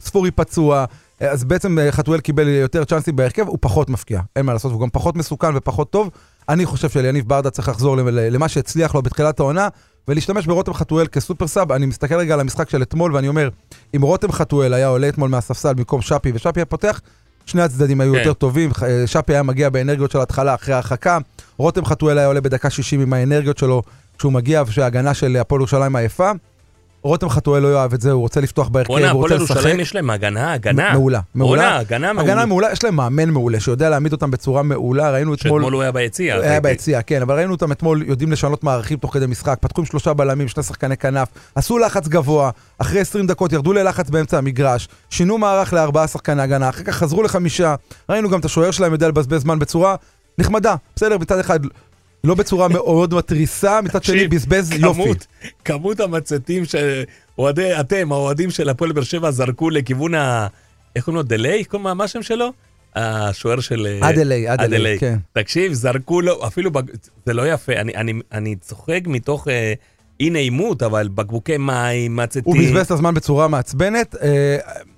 [0.00, 0.84] ספורי פצוע,
[1.20, 4.90] אז בעצם חתואל קיבל יותר צ'אנסים בהרכב, הוא פחות מפקיע, אין מה לעשות, הוא גם
[4.92, 6.10] פחות מסוכן ופחות טוב.
[6.50, 9.68] אני חושב שליניב ברדה צריך לחזור למ- למה שהצליח לו בתחילת העונה,
[10.08, 11.72] ולהשתמש ברותם חתואל כסופר סאב.
[11.72, 13.48] אני מסתכל רגע על המשחק של אתמול, ואני אומר,
[13.96, 17.00] אם רותם חתואל היה עולה אתמול מהספסל במקום שפי, ושפי היה פותח,
[17.46, 18.18] שני הצדדים היו כן.
[18.18, 21.18] יותר טובים, אה, שפי היה מגיע באנרגיות של התחלה אחרי ההרחקה,
[21.56, 23.82] רותם חתואל היה עולה בדקה 60 עם האנרגיות שלו
[24.18, 26.30] כשהוא מגיע, ושההגנה של הפועל ירושלים עייפה.
[27.02, 29.56] רותם חתואל לא יאהב את זה, הוא רוצה לפתוח בהרכב, בואנה, הוא הפועל רוצה לשחק.
[29.56, 30.92] ירושלים יש להם הגנה, הגנה.
[30.92, 31.62] מעולה, מעולה.
[31.62, 32.32] בואנה, הגנה מעולה.
[32.32, 35.60] הגנה מעולה, יש להם מאמן מעולה, שיודע להעמיד אותם בצורה מעולה, ראינו אתמול...
[35.60, 36.34] שאתמול הוא היה ביציע.
[36.34, 36.68] הוא היה ראיתי.
[36.68, 40.12] ביציע, כן, אבל ראינו אותם אתמול יודעים לשנות מערכים תוך כדי משחק, פתחו עם שלושה
[40.14, 45.38] בלמים, שני שחקני כנף, עשו לחץ גבוה, אחרי 20 דקות ירדו ללחץ באמצע המגרש, שינו
[45.38, 47.74] מערך לארבעה שחקני הגנה, אחר כך חזרו לחמישה,
[48.10, 49.94] ראינו גם את השוער שלהם יודע לבזבז זמן בצורה
[50.38, 51.60] נחמדה, בסדר, מצד אחד
[52.24, 55.12] לא בצורה מאוד מתריסה, מצד שני בזבז יופי.
[55.64, 60.46] כמות, המצתים שאוהדי, אתם, האוהדים של הפועל באר שבע זרקו לכיוון ה...
[60.96, 61.22] איך קוראים לו?
[61.22, 61.64] דליי?
[61.72, 62.52] מה השם שלו?
[62.96, 63.86] השוער של...
[63.86, 65.18] אה, אדלי, אדלי, כן.
[65.32, 66.82] תקשיב, זרקו לו, אפילו, בג...
[67.26, 69.72] זה לא יפה, אני, אני, אני צוחק מתוך אה,
[70.20, 72.42] אי נעימות, אבל בקבוקי מים, מצתים.
[72.44, 74.14] הוא בזבז את הזמן בצורה מעצבנת.
[74.22, 74.56] אה,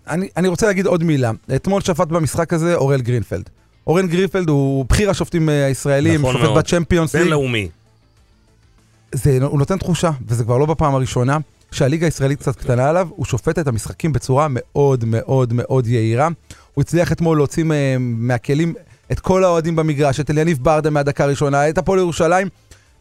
[0.09, 1.31] אני, אני רוצה להגיד עוד מילה.
[1.57, 3.51] אתמול שפט במשחק הזה אורן גרינפלד.
[3.87, 6.57] אורן גרינפלד הוא בכיר השופטים אה, הישראלים, נכון שופט.
[6.57, 7.23] ב Champions League.
[7.23, 7.69] בינלאומי.
[9.15, 11.39] זה, הוא נותן תחושה, וזה כבר לא בפעם הראשונה,
[11.73, 16.29] שהליגה הישראלית קצת קטנה עליו, הוא שופט את המשחקים בצורה מאוד מאוד מאוד יהירה.
[16.75, 18.75] הוא הצליח אתמול להוציא מהם- מהכלים
[19.13, 22.49] את כל האוהדים במגרש, את אליניב ברדה מהדקה הראשונה, את הפועל ירושלים,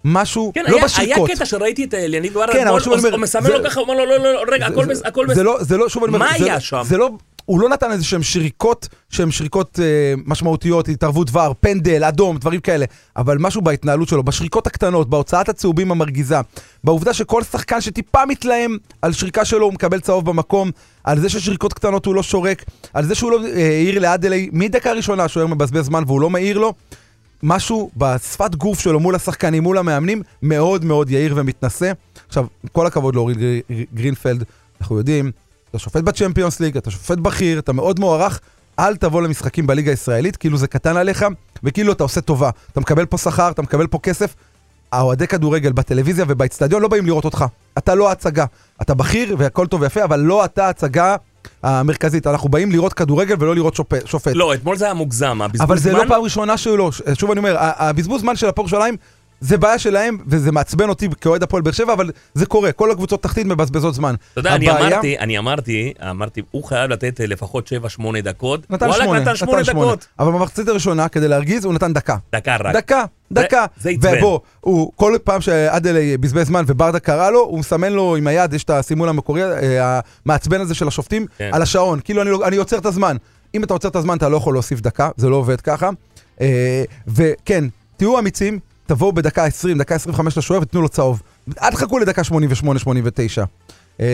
[0.06, 1.28] משהו, כן, לא היה, בשריקות.
[1.30, 2.78] היה קטע שראיתי את אליניב ברדה, כן, הוא
[3.20, 5.44] מסמן לו ככה, הוא אומר לו, לא, לא, לא, רגע, זה- הכל בסדר.
[5.44, 6.82] לא, זה לא, שוב אני אומר, מה היה שם?
[6.86, 7.10] זה לא,
[7.46, 12.60] הוא לא נתן איזה שהם שריקות, שהן שריקות אה, משמעותיות, התערבות דבר, פנדל, אדום, דברים
[12.60, 12.86] כאלה,
[13.18, 16.36] אבל משהו בהתנהלות שלו, בשריקות הקטנות, בהוצאת הצהובים המרגיזה,
[16.84, 20.72] בעובדה שכל שחקן שטיפה מתלהם על שריקה שלו הוא מקבל צהוב במקום,
[21.04, 24.92] על זה ששריקות קטנות הוא לא שורק, על זה שהוא לא אה, העיר לאדלי מדקה
[24.94, 26.74] ראשונה השוער מבזבז זמן והוא לא מעיר לו.
[27.44, 31.92] משהו בשפת גוף שלו מול השחקנים, מול המאמנים, מאוד מאוד יהיר ומתנשא.
[32.28, 34.44] עכשיו, כל הכבוד לאוריל גר- גרינפלד,
[34.82, 35.32] אנחנו יודעים,
[35.72, 38.40] אתה שופט בצ'מפיונס ליג, אתה שופט בכיר, אתה מאוד מוערך,
[38.80, 41.26] אל תבוא למשחקים בליגה הישראלית, כאילו זה קטן עליך,
[41.64, 42.50] וכאילו אתה עושה טובה.
[42.72, 44.36] אתה מקבל פה שכר, אתה מקבל פה כסף.
[44.92, 47.46] האוהדי כדורגל בטלוויזיה ובאצטדיון לא באים לראות אותך.
[47.78, 48.46] אתה לא ההצגה.
[48.82, 51.16] אתה בכיר והכל טוב ויפה, אבל לא אתה ההצגה
[51.64, 52.28] המרכזית.
[52.28, 54.08] אנחנו באים לראות כדורגל ולא לראות שופט.
[54.08, 54.32] שופט.
[54.36, 57.32] לא, אתמול זה היה מוגזם, הבזבוז אבל זה לא זמן- פעם ראשונה שלו, ש- שוב
[57.32, 58.96] אני אומר, הבזבוז זמן של הפועל ירושלים
[59.42, 63.24] זה בעיה שלהם, וזה מעצבן אותי כאוהד הפועל באר שבע, אבל זה קורה, כל הקבוצות
[63.24, 64.16] תחתית מבזבזות זמן.
[64.34, 67.68] אתה יודע, אני הבעיה- אמרתי, אני אמרתי, אמרתי, הוא חייב לתת אה, לפחות
[68.00, 68.70] 7-8 דקות.
[68.70, 70.08] נתן וואלכ, שמונה, נתן 8 דקות.
[70.20, 72.16] אבל במחצית הראשונה, כדי להרגיז, הוא נתן דקה.
[72.36, 72.76] דקה רק.
[72.76, 73.66] דקה, דקה.
[73.82, 74.18] זה עצבן.
[74.18, 78.54] ובוא, הוא, כל פעם שאדלי בזבז זמן וברדה קרא לו, הוא מסמן לו עם היד,
[78.54, 81.50] יש את הסימול המקורי, אה, המעצבן הזה של השופטים, כן.
[81.54, 82.00] על השעון.
[82.04, 83.18] כאילו, אני, לא- אני עוצר את הזמן.
[83.56, 85.90] אם אתה עוצר את הזמן, אתה לא יכול להוסיף דקה, זה לא עובד ככה.
[86.42, 87.64] אה, וכן,
[87.98, 91.22] תהיו אמיצים, תבואו בדקה 20, דקה 25 לשוער ותנו לו צהוב.
[91.62, 93.42] אל תחכו לדקה 88-89.
[94.00, 94.06] אה,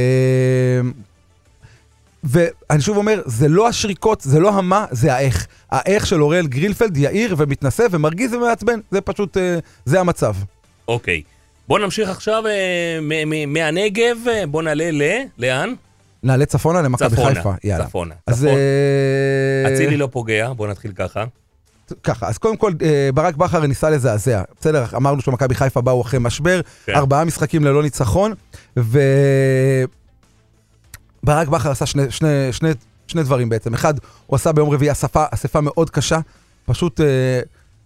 [2.23, 5.47] ואני שוב אומר, זה לא השריקות, זה לא המה, זה האיך.
[5.71, 10.35] האיך של אוראל גרילפלד יאיר ומתנשא ומרגיז ומעצבן, זה פשוט, אה, זה המצב.
[10.87, 11.21] אוקיי.
[11.67, 12.99] בוא נמשיך עכשיו אה,
[13.47, 15.01] מהנגב, אה, בוא נעלה ל...
[15.37, 15.73] לאן?
[16.23, 17.35] נעלה צפונה למכבי צפונה.
[17.35, 17.85] חיפה, יאללה.
[17.85, 18.15] צפונה.
[18.27, 18.57] אז צפון.
[19.67, 21.23] אה, אצילי לא פוגע, בוא נתחיל ככה.
[22.03, 24.41] ככה, אז קודם כל, אה, ברק בכר ניסה לזעזע.
[24.59, 26.95] בסדר, אמרנו שמכבי חיפה באו אחרי משבר, כן.
[26.95, 28.33] ארבעה משחקים ללא ניצחון,
[28.77, 28.99] ו...
[31.23, 32.69] ברק בכר עשה שני, שני, שני,
[33.07, 33.73] שני דברים בעצם.
[33.73, 33.93] אחד,
[34.27, 36.19] הוא עשה ביום רביעי אספה, אספה מאוד קשה.
[36.65, 37.05] פשוט אה,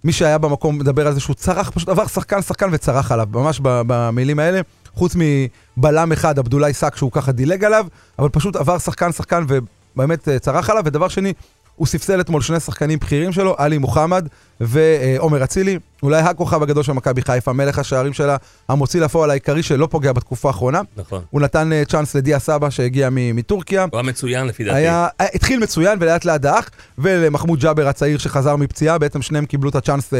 [0.03, 3.59] מי שהיה במקום מדבר על זה שהוא צרח, פשוט עבר שחקן שחקן וצרח עליו, ממש
[3.63, 4.61] במילים האלה.
[4.93, 7.85] חוץ מבלם אחד, עבדולאי שק, שהוא ככה דילג עליו,
[8.19, 10.83] אבל פשוט עבר שחקן שחקן ובאמת אה, צרח עליו.
[10.85, 11.33] ודבר שני,
[11.81, 14.27] הוא ספסל אתמול שני שחקנים בכירים שלו, עלי מוחמד
[14.59, 18.37] ועומר אצילי, אולי הכוכב הגדול של מכבי חיפה, מלך השערים שלה,
[18.69, 20.81] המוציא לפועל העיקרי שלא פוגע בתקופה האחרונה.
[20.97, 21.21] נכון.
[21.29, 23.81] הוא נתן אה, צ'אנס לדיה סבא שהגיע מטורקיה.
[23.83, 24.77] הוא היה מצוין לפי דעתי.
[24.77, 29.69] היה, אה, התחיל מצוין ולאט לאט דעך, ולמחמוד ג'אבר הצעיר שחזר מפציעה, בעצם שניהם קיבלו
[29.69, 30.19] את הצ'אנס אה,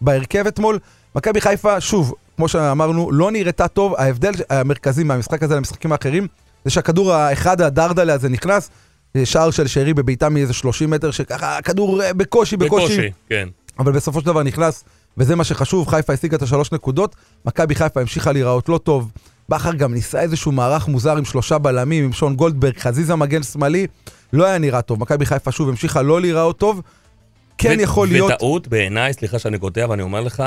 [0.00, 0.78] בהרכב אתמול.
[1.14, 6.26] מכבי חיפה, שוב, כמו שאמרנו, לא נראתה טוב, ההבדל המרכזי מהמשחק הזה למשחקים האחרים,
[6.64, 8.70] זה שהכדור האחד הדרדלה הזה נכנס,
[9.24, 13.48] שער של שרי בביתה מאיזה 30 מטר, שככה הכדור אה, בקושי, בקושי, בקושי, כן.
[13.78, 14.84] אבל בסופו של דבר נכנס,
[15.16, 19.12] וזה מה שחשוב, חיפה השיגה את השלוש נקודות, מכבי חיפה המשיכה להיראות לא טוב.
[19.48, 23.86] בכר גם ניסה איזשהו מערך מוזר עם שלושה בלמים, עם שון גולדברג, חזיזה מגן שמאלי,
[24.32, 25.00] לא היה נראה טוב.
[25.00, 26.82] מכבי חיפה שוב המשיכה לא להיראות טוב.
[27.58, 28.32] כן ו- יכול להיות...
[28.32, 30.42] וטעות בעיניי, סליחה שאני קוטע, ואני אומר לך,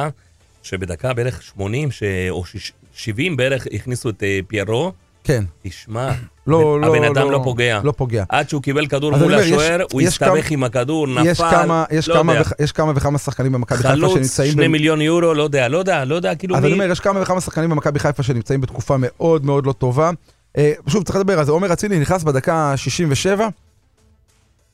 [0.63, 2.03] שבדקה בערך 80 ש...
[2.29, 2.71] או ש...
[2.93, 4.91] 70 בערך הכניסו את אה, פיירו,
[5.23, 5.43] כן.
[5.63, 6.11] תשמע,
[6.47, 7.79] לא, לא, הבן אדם לא, לא פוגע.
[7.83, 8.23] לא פוגע.
[8.29, 12.09] עד שהוא קיבל כדור מול השוער, הוא הסתבך כמה- עם הכדור, נפל, יש כמה, יש,
[12.09, 12.49] לא כמה יודע.
[12.59, 14.51] יש כמה וכמה שחקנים במכבי חיפה חלוץ, שנמצאים...
[14.51, 16.67] שני ב- מיליון יורו, לא יודע, לא יודע, לא יודע, כאילו אז מי...
[16.67, 20.11] אני אומר, יש כמה וכמה שחקנים במכבי חיפה שנמצאים בתקופה מאוד מאוד לא טובה.
[20.57, 23.47] אה, שוב, צריך לדבר על זה, עומר אצילי נכנס בדקה 67,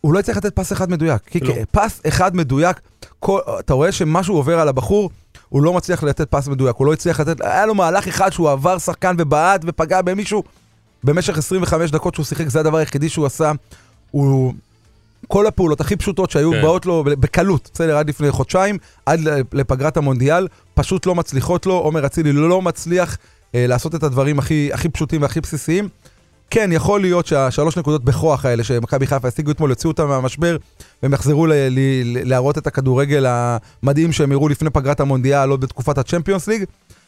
[0.01, 1.21] הוא לא הצליח לתת פס אחד מדויק.
[1.25, 1.53] כי לא.
[1.71, 2.79] פס אחד מדויק,
[3.19, 5.09] כל, אתה רואה שמשהו עובר על הבחור,
[5.49, 8.49] הוא לא מצליח לתת פס מדויק, הוא לא הצליח לתת, היה לו מהלך אחד שהוא
[8.49, 10.43] עבר שחקן ובעט ופגע במישהו.
[11.03, 13.51] במשך 25 דקות שהוא שיחק, זה הדבר היחידי שהוא עשה.
[14.11, 14.53] הוא...
[15.27, 16.61] כל הפעולות הכי פשוטות שהיו כן.
[16.61, 19.19] באות לו בקלות, בסדר, עד לפני חודשיים, עד
[19.53, 21.73] לפגרת המונדיאל, פשוט לא מצליחות לו.
[21.73, 23.17] עומר אצילי לא מצליח
[23.55, 25.89] אה, לעשות את הדברים הכי, הכי פשוטים והכי בסיסיים.
[26.49, 30.57] כן, יכול להיות שהשלוש נקודות בכוח האלה שמכבי חיפה השיגו אתמול, יוציאו אותם מהמשבר,
[31.03, 35.97] והם יחזרו ל- ל- להראות את הכדורגל המדהים שהם הראו לפני פגרת המונדיאל, עוד בתקופת
[35.97, 36.63] הצ'מפיונס ליג,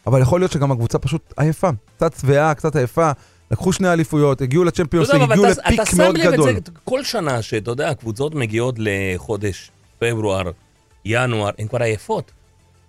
[0.08, 3.12] אבל יכול להיות שגם הקבוצה פשוט עייפה, קצת שבעה, קצת עייפה.
[3.52, 6.34] לקחו שני אליפויות, הגיעו לצ'מפיונס אתה אבל הגיעו אתה- אתה לפיק שם מאוד לב את
[6.34, 6.54] גדול.
[6.54, 10.52] זה כל שנה, שאתה יודע, הקבוצות מגיעות לחודש פברואר,
[11.06, 12.32] ינואר, הן כבר עייפות.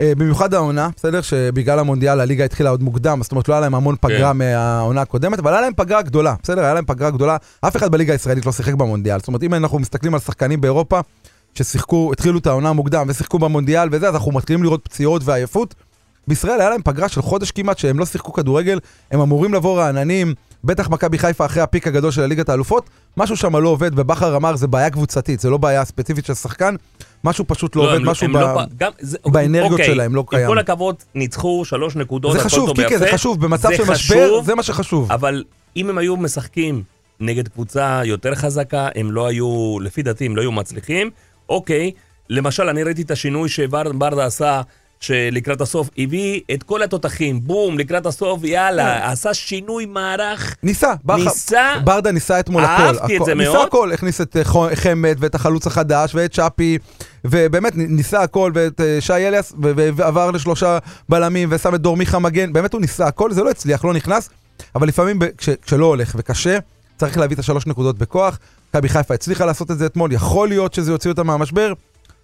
[0.01, 1.21] אה, במיוחד העונה, בסדר?
[1.21, 4.39] שבגלל המונדיאל הליגה התחילה עוד מוקדם, זאת אומרת לא היה להם המון פגרה כן.
[4.39, 6.65] מהעונה הקודמת, אבל היה להם פגרה גדולה, בסדר?
[6.65, 7.37] היה להם פגרה גדולה.
[7.61, 9.19] אף אחד בליגה הישראלית לא שיחק במונדיאל.
[9.19, 11.01] זאת אומרת, אם אנחנו מסתכלים על שחקנים באירופה,
[11.55, 15.75] ששיחקו, התחילו את העונה מוקדם ושיחקו במונדיאל וזה, אז אנחנו מתחילים לראות פציעות ועייפות.
[16.29, 18.79] בישראל היה להם פגרה של חודש כמעט שהם לא שיחקו כדורגל,
[19.11, 22.85] הם אמורים לבוא רעננים, בטח מכבי חיפה אחרי הפיק הגדול של הליגת האלופות,
[23.17, 26.75] משהו שם לא עובד, ובכר אמר זה בעיה קבוצתית, זה לא בעיה ספציפית של שחקן,
[27.25, 28.37] משהו פשוט לא, עובד, הם- משהו הם ב...
[28.37, 30.47] לא גם- זה- באנרגיות אוקיי, שלהם, לא עם קיים.
[30.47, 33.17] כל הכבוד, ניצחו שלוש נקודות, זה חשוב, קיקה, זה ויפה.
[33.17, 35.13] חשוב, במצב זה של משבר, זה מה שחשוב.
[35.13, 35.45] אבל
[35.77, 36.83] אם הם היו משחקים
[37.21, 41.11] נגד קבוצה יותר חזקה, הם לא היו, לפי דעתי, הם לא היו מצליחים.
[41.49, 41.91] אוקיי,
[42.31, 44.61] למשל, אני ראיתי את השינוי שברדה עשה,
[45.03, 50.57] שלקראת הסוף הביא את כל התותחים, בום, לקראת הסוף, יאללה, עשה שינוי מערך.
[50.63, 51.73] ניסה, ניסה?
[51.85, 52.83] ברדה ניסה אתמול הכל.
[52.83, 53.25] אהבתי את.
[53.25, 53.67] זה ניסה מאוד.
[53.67, 54.43] הכל, הכניס את אה,
[54.75, 56.79] חמד ואת החלוץ החדש ואת שפי,
[57.25, 59.53] ובאמת ניסה הכל, ואת אה, שי אליאס,
[59.97, 63.85] ועבר לשלושה בלמים ושם את דור מיכה מגן, באמת הוא ניסה הכל, זה לא הצליח,
[63.85, 64.29] לא נכנס,
[64.75, 66.59] אבל לפעמים כש- כשלא הולך וקשה,
[66.97, 68.39] צריך להביא את השלוש נקודות בכוח.
[68.71, 71.73] מכבי חיפה הצליחה לעשות את זה אתמול, יכול להיות שזה יוציא אותם מהמשבר.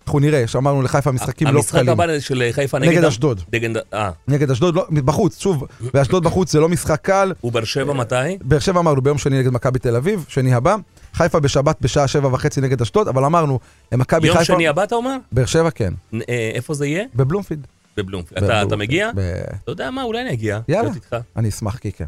[0.08, 1.88] אנחנו נראה, שאמרנו לחיפה משחקים לא המשחק קלים.
[1.88, 3.04] הבא של חיפה נגד...
[3.04, 3.40] אשדוד.
[3.52, 3.76] נגד...
[3.94, 7.32] אה, אשדוד, לא, בחוץ, שוב, באשדוד בחוץ זה לא משחק קל.
[7.40, 8.14] הוא באר שבע מתי?
[8.40, 10.76] באר שבע אמרנו ביום שני נגד מכבי תל אביב, שני הבא.
[11.14, 13.58] חיפה בשבת בשעה שבע וחצי נגד אשדוד, אבל אמרנו,
[13.92, 14.54] למכבי יום חיפה...
[14.54, 15.16] שני הבא אתה אומר?
[15.32, 17.04] באר שבע כן, אה, איפה זה יהיה?
[17.14, 17.66] בבלומפילד.
[17.96, 18.44] בבלומפילד.
[18.44, 18.76] אתה-.
[18.76, 19.10] מגיע?
[19.10, 20.60] אתה יודע מה, אולי אני אגיע.
[20.68, 20.90] יאללה.
[21.36, 22.04] אני אשמח, קיקה.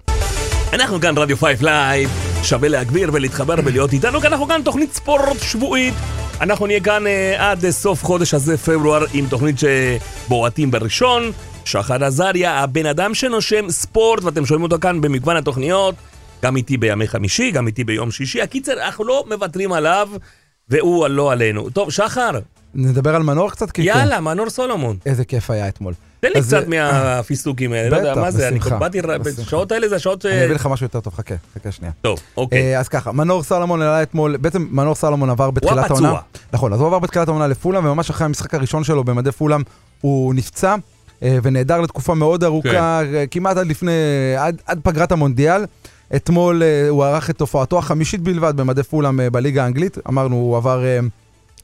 [0.73, 2.11] אנחנו כאן רדיו 5 Live,
[2.43, 5.95] שווה להגביר ולהתחבר ולהיות איתנו, כי אנחנו כאן תוכנית ספורט שבועית.
[6.41, 11.33] אנחנו נהיה כאן אה, עד אה, סוף חודש הזה, פברואר, עם תוכנית שבועטים בראשון.
[11.65, 15.95] שחר עזריה, הבן אדם שנושם ספורט, ואתם שומעים אותו כאן במגוון התוכניות.
[16.43, 18.43] גם איתי בימי חמישי, גם איתי ביום שישי.
[18.43, 20.09] הקיצר, אנחנו לא מוותרים עליו,
[20.69, 21.71] והוא לא עלינו.
[21.71, 22.31] טוב, שחר,
[22.75, 23.89] נדבר על מנור קצת, קיקה?
[23.89, 24.97] יאללה, מנור סולומון.
[25.07, 25.95] איזה כיף היה אתמול.
[26.21, 29.01] תן לי קצת אה, מהפיסטוקים האלה, לא יודע מה זה, אני באתי.
[29.43, 30.27] בשעות האלה זה השעות ש...
[30.27, 31.93] אני אביא לך משהו יותר טוב, חכה, חכה שנייה.
[32.03, 32.75] טוב, אוקיי.
[32.75, 36.07] אה, אז ככה, מנור סלומון עלה אתמול, בעצם מנור סלומון עבר בתחילת הפצוע.
[36.07, 36.21] העונה.
[36.53, 39.63] נכון, אז הוא עבר בתחילת העונה לפולאם, וממש אחרי המשחק הראשון שלו במדי פולאם,
[40.01, 40.75] הוא נפצע
[41.23, 43.93] אה, ונעדר לתקופה מאוד ארוכה, אה, כמעט עד לפני,
[44.39, 45.65] עד, פגרת המונדיאל.
[46.17, 49.99] אתמול אה, הוא ערך את הופעתו החמישית בלבד במדי פולאם אה, בליגה האנגלית.
[50.09, 50.99] אמרנו, הוא עבר אה,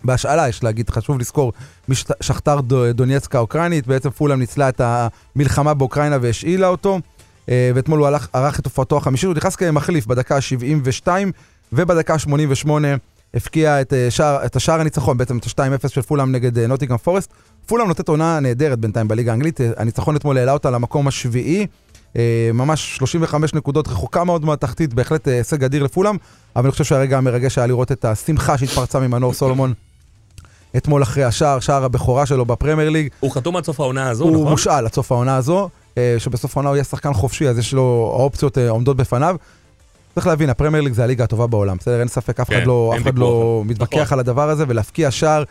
[0.05, 1.53] בהשאלה, יש להגיד, חשוב לזכור,
[1.89, 2.61] משכתר
[2.95, 7.01] דונייצקה האוקראינית, בעצם פולאם ניצלה את המלחמה באוקראינה והשאילה אותו.
[7.49, 11.09] אה, ואתמול הוא הלך, ערך את הופעתו החמישית, הוא נכנס כמחליף בדקה ה-72,
[11.73, 12.71] ובדקה ה-88
[13.35, 16.99] הפקיע את, אה, שער, את השער הניצחון, בעצם את ה-2-0 של פולאם נגד אה, נוטינגרם
[16.99, 17.33] פורסט.
[17.67, 21.67] פולאם נותנת עונה נהדרת בינתיים בליגה האנגלית, הניצחון אתמול העלה אותה למקום השביעי,
[22.55, 26.17] ממש 35 נקודות, רחוקה מאוד מהתחתית, בהחלט הישג אדיר לפולאם,
[26.57, 29.73] אבל אני חושב שהרגע המרגש היה לראות את השמחה שהתפרצה ממנור סולומון
[30.77, 33.09] אתמול אחרי השער, שער הבכורה שלו בפרמייר ליג.
[33.21, 34.49] הוא חתום עד סוף העונה הזו, הוא נכון?
[34.49, 38.15] מושאל עד סוף העונה הזו, אה, שבסוף העונה הוא יהיה שחקן חופשי, אז יש לו,
[38.19, 39.37] האופציות אה, עומדות בפניו.
[40.15, 42.01] צריך להבין, הפרמייר ליג זה הליגה הטובה בעולם, בסדר?
[42.01, 43.19] אין ספק, אף כן, אחד לא, אף אחד.
[43.19, 43.69] לא נכון.
[43.69, 45.45] מתווכח על הדבר הזה, ולהפקיע שער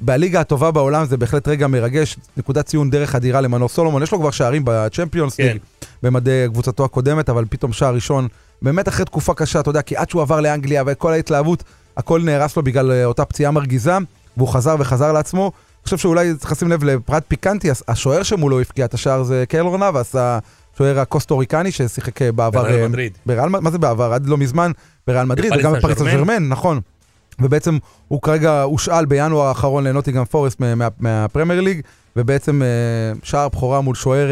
[0.00, 4.18] בליגה הטובה בעולם זה בהחלט רגע מרגש, נקודת ציון דרך אדירה למנור סולומון, יש לו
[4.18, 5.42] כבר שערים בצ'מפיונס כן.
[5.42, 5.58] ליג,
[6.02, 8.28] במדי קבוצתו הקודמת, אבל פתאום שער ראשון,
[8.62, 11.62] באמת אחרי תקופה קשה, אתה יודע, כי עד שהוא עבר לאנגליה וכל ההתלהבות,
[11.96, 13.98] הכל נהרס לו בגלל אה, אותה פציעה מרגיזה,
[14.38, 15.42] והוא חזר וחזר לעצמו.
[15.44, 19.76] אני חושב שאולי צריך לשים לב לפרט פיקנטי, השוער שמולו הבקיע את השער זה קיילור
[19.78, 20.14] נאבס,
[20.74, 22.62] השוער הקוסטו-ריקני ששיחק אה, בעבר...
[22.62, 23.18] בריאל אה, מדריד.
[23.26, 24.12] בריאל, מה זה בעבר?
[24.12, 24.70] עד לא מזמן
[25.06, 26.80] בריאל מדריד, וגם בפריס סן נכון.
[27.40, 31.80] ובעצם הוא כרגע הושאל בינואר האחרון לנוטיגרם פורסט מה- מה- מהפרמייר ליג,
[32.16, 32.68] ובעצם אה,
[33.22, 34.28] שער בכורה מול שוער,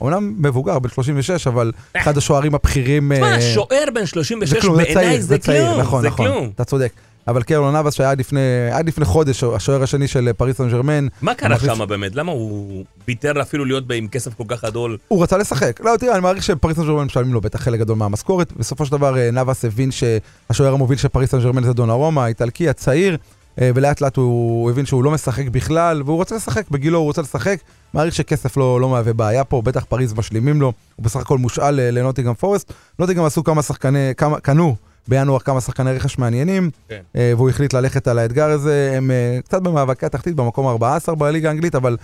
[0.00, 3.12] אומנם מבוגר, בן 36, אבל אחד השוערים הבכירים...
[3.14, 6.08] תשמע, שוער בן 36 זה כלום, זה צעיר, בעיניי זה זה צעיר, כלום, נכון, זה
[6.08, 6.50] נכון, כלום.
[6.54, 6.92] אתה צודק.
[7.28, 8.40] אבל קיילור נבאס שהיה עד לפני,
[8.72, 12.14] עד לפני חודש, השוער השני של פריס סן ג'רמן, מה קרה המחליף- שם באמת?
[12.14, 14.96] למה הוא ויתר אפילו להיות עם כסף כל כך גדול?
[15.08, 15.80] הוא רצה לשחק.
[15.84, 18.52] לא, תראה, אני מעריך שפריס סן ג'רמן משלמים לו בטח חלק גדול מהמשכורת.
[18.52, 22.68] בסופו של דבר אה, נבאס הבין שהשוער המוביל של פריס סן ג'רמן זה דונארומה, האיטלקי
[22.68, 23.16] הצעיר,
[23.60, 27.22] אה, ולאט לאט הוא, הבין שהוא לא משחק בכלל, והוא רוצה לשחק, בגילו הוא רוצה
[27.22, 27.58] לשחק.
[27.94, 31.80] מעריך שכסף לא, לא מהווה בעיה פה, בטח פריז משלימים לו, הוא בסך הכל מושאל
[31.80, 32.72] אה, לנוטיגרם פורסט.
[32.98, 34.76] נוטיגרם עשו כמה שחקני, כמה, קנו
[35.08, 37.00] בינואר כמה שחקני רכש מעניינים, כן.
[37.16, 38.92] אה, והוא החליט ללכת על האתגר הזה.
[38.96, 41.96] הם אה, קצת במאבקי התחתית, במקום 14 בליגה האנגלית, אבל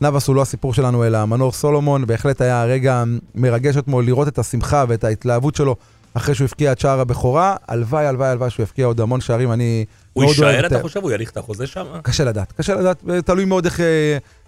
[0.00, 2.06] נאבס הוא לא הסיפור שלנו, אלא מנור סולומון.
[2.06, 5.76] בהחלט היה רגע מרגש אתמול לראות את השמחה ואת ההתלהבות שלו
[6.14, 7.56] אחרי שהוא הבקיע את שער הבכורה.
[7.68, 9.52] הלוואי, הלוואי, הלוואי שהוא יבקיע עוד המון שערים.
[9.52, 11.00] אני הוא יישאר, את- אתה חושב?
[11.02, 11.84] הוא יאריך את החוזה שם?
[12.02, 13.80] קשה לדעת, קשה לדעת, אה, תלוי מאוד איך,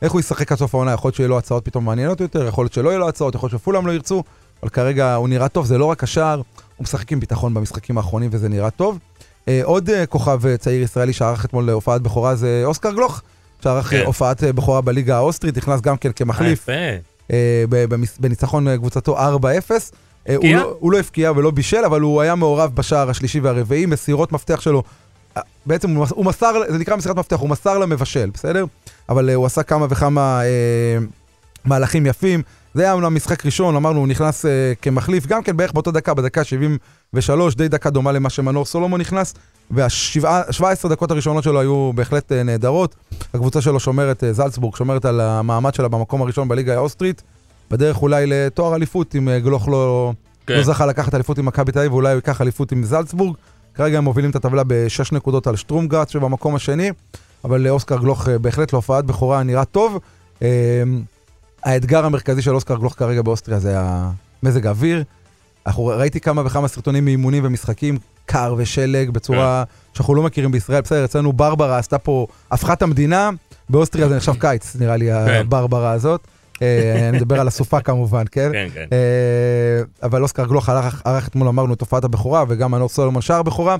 [0.03, 2.64] איך הוא ישחק עד סוף העונה, יכול להיות שיהיו לו הצעות פתאום מעניינות יותר, יכול
[2.64, 4.23] להיות שלא יהיו לו הצעות, יכול להיות שפולם לא ירצו,
[4.62, 6.40] אבל כרגע הוא נראה טוב, זה לא רק השער,
[6.81, 8.99] הוא משחק עם ביטחון במשחקים האחרונים וזה נראה טוב.
[9.49, 13.23] אה, עוד אה, כוכב אה, צעיר ישראלי שערך אתמול הופעת בכורה זה אוסקר גלוך,
[13.62, 14.03] שערך כן.
[14.07, 16.73] הופעת בכורה בליגה האוסטרית, נכנס גם כן כמחליף יפה.
[18.21, 19.21] בניצחון קבוצתו 4-0.
[20.29, 20.45] אה, הוא?
[20.57, 24.61] לא- הוא לא הבקיע ולא בישל, אבל הוא היה מעורב בשער השלישי והרביעי, מסירות מפתח
[24.61, 24.83] שלו.
[25.66, 28.64] בעצם הוא מס- הוא מסר, זה נקרא מסירת מפתח, הוא מסר למבשל, בסדר?
[29.09, 30.99] אבל הוא עשה כמה וכמה אה,
[31.64, 32.43] מהלכים יפים.
[32.74, 36.14] זה היה אומנם משחק ראשון, אמרנו, הוא נכנס אה, כמחליף, גם כן בערך באותו דקה,
[36.14, 39.35] בדקה 73, די דקה דומה למה שמנור סולומון נכנס,
[39.70, 42.94] וה-17 דקות הראשונות שלו היו בהחלט אה, נהדרות.
[43.35, 47.22] הקבוצה שלו שומרת, אה, זלצבורג, שומרת על המעמד שלה במקום הראשון בליגה האוסטרית,
[47.70, 50.12] בדרך אולי לתואר אליפות, אם אה, גלוך לא,
[50.46, 50.54] כן.
[50.54, 53.37] לא זכה לקחת אליפות עם מכבי תל אביב, ואולי הוא ייקח אליפות עם זלצבורג.
[53.74, 56.90] כרגע הם מובילים את הטבלה בשש נקודות על שטרומגרץ שבמקום השני,
[57.44, 59.98] אבל אה, אוסקר גלוך אה, בהחלט להופעת בכורה נראה טוב.
[61.64, 65.05] האתגר המרכזי של אוסקר גלוך כרגע באוסטריה זה המזג האוויר.
[65.66, 70.81] אנחנו ראיתי כמה וכמה סרטונים מאימונים ומשחקים, קר ושלג בצורה שאנחנו לא מכירים בישראל.
[70.81, 73.31] בסדר, אצלנו ברברה עשתה פה, הפכה את המדינה,
[73.70, 76.27] באוסטריה זה נחשב קיץ, נראה לי, הברברה הזאת.
[76.62, 78.51] אה, אני מדבר על הסופה כמובן, כן?
[78.53, 78.87] כן, כן.
[78.92, 83.42] אה, אבל אוסקר גלוך ערך ערך אתמול אמרנו את הופעת הבכורה וגם מנור סולומון שער
[83.42, 83.77] בכורה.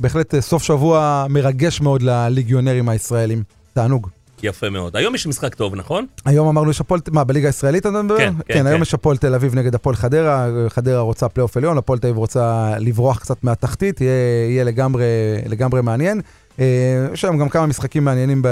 [0.00, 3.42] בהחלט אה, סוף שבוע מרגש מאוד לליגיונרים הישראלים.
[3.72, 4.08] תענוג.
[4.44, 4.96] יפה מאוד.
[4.96, 6.06] היום יש משחק טוב, נכון?
[6.24, 8.18] היום אמרנו יש הפועל, מה בליגה הישראלית אתה מדבר?
[8.18, 8.82] כן, כן, כן, היום כן.
[8.82, 12.74] יש הפועל תל אביב נגד הפועל חדרה, חדרה רוצה פלייאוף עליון, הפועל תל אביב רוצה
[12.78, 15.04] לברוח קצת מהתחתית, יהיה, יהיה לגמרי,
[15.46, 16.20] לגמרי מעניין.
[16.60, 18.42] אה, יש היום גם כמה משחקים מעניינים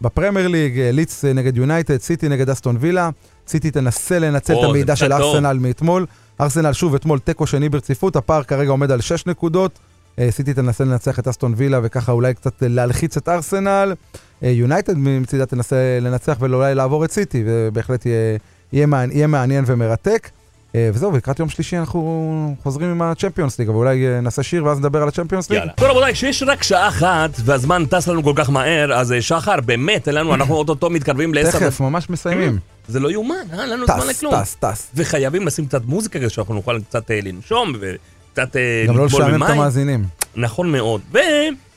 [0.00, 0.90] בפרמייר ליג, אה,
[1.24, 3.10] אה, נגד יונייטד, סיטי נגד אסטון וילה.
[3.48, 5.12] סיטי תנסה לנצל או, את המעידה של.
[5.12, 6.06] ארסנל מאתמול.
[6.40, 9.78] ארסנל שוב אתמול תיקו שני ברציפות, הפער כרגע עומד על 6 נקודות.
[10.18, 13.94] אה, סיטי תנסה לנצח את אסטון וילה וככה אולי קצת להלחיץ את ארסנל.
[14.42, 18.38] אה, יונייטד מצידה תנסה לנצח ואולי לעבור את סיטי, ובהחלט יהיה,
[18.72, 20.30] יהיה, מעניין, יהיה מעניין ומרתק.
[20.74, 24.64] אה, וזהו, ולקראת יום שלישי אנחנו חוזרים עם הצ'מפיונס ליג, אבל אולי אה, נעשה שיר
[24.64, 25.58] ואז נדבר על הצ'מפיונס ליג.
[25.58, 25.72] יאללה.
[25.72, 29.60] טוב רבותיי, כשיש רק שעה אחת והזמן טס לנו כל כך מהר, אז אה, שחר,
[29.60, 32.58] באמת, אין לנו, אנחנו אוטוטו מתקרבים לעשר תכף, ממש מסיימים.
[32.88, 33.62] זה לא יאומן, אה?
[33.62, 34.42] אין לנו זמן טס, לכלום.
[34.42, 34.90] טס, טס.
[34.94, 39.42] וחייבים לשים קצת מוזיקה כדי שאנחנו נוכל קצת אה, לנשום וקצת אה, גם לא לשעמם
[39.42, 39.48] את.
[39.48, 40.04] המאזינים.
[40.36, 41.00] נכון מאוד.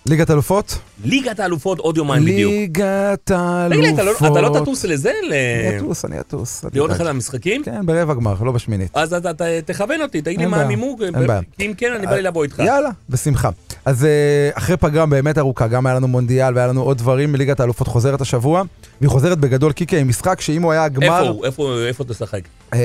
[0.05, 0.77] ליגת אלופות?
[1.01, 2.51] וליגת האלופות עוד יומיים בדיוק.
[2.53, 3.31] ליגת
[3.69, 4.31] תגיד לי, אתה לא- האלופות.
[4.31, 5.11] אתה לא תטוס לזה?
[5.29, 6.65] אני אטוס, אני אטוס.
[6.73, 6.91] לראות.
[6.91, 7.63] אחד מהמשחקים?
[7.63, 8.91] כן, ברבע גמר, לא בשמינית.
[8.93, 9.31] אז אתה
[9.65, 11.41] תכוון אותי, תגיד לי מה המימוג, אין בעיה.
[11.59, 12.59] אם כן, אני בא לי לבוא איתך.
[12.59, 13.49] יאללה, בשמחה.
[13.85, 14.09] אז אה,
[14.53, 18.21] אחרי פגרה באמת ארוכה, גם היה לנו מונדיאל והיה לנו עוד דברים, ליגת האלופות חוזרת
[18.21, 18.61] השבוע,
[19.01, 21.29] והיא חוזרת בגדול קיקי עם משחק שאם הוא היה איפה הגמר...
[21.29, 21.45] הוא?
[21.45, 22.41] איפה- איפה תשחק?
[22.73, 22.79] אה,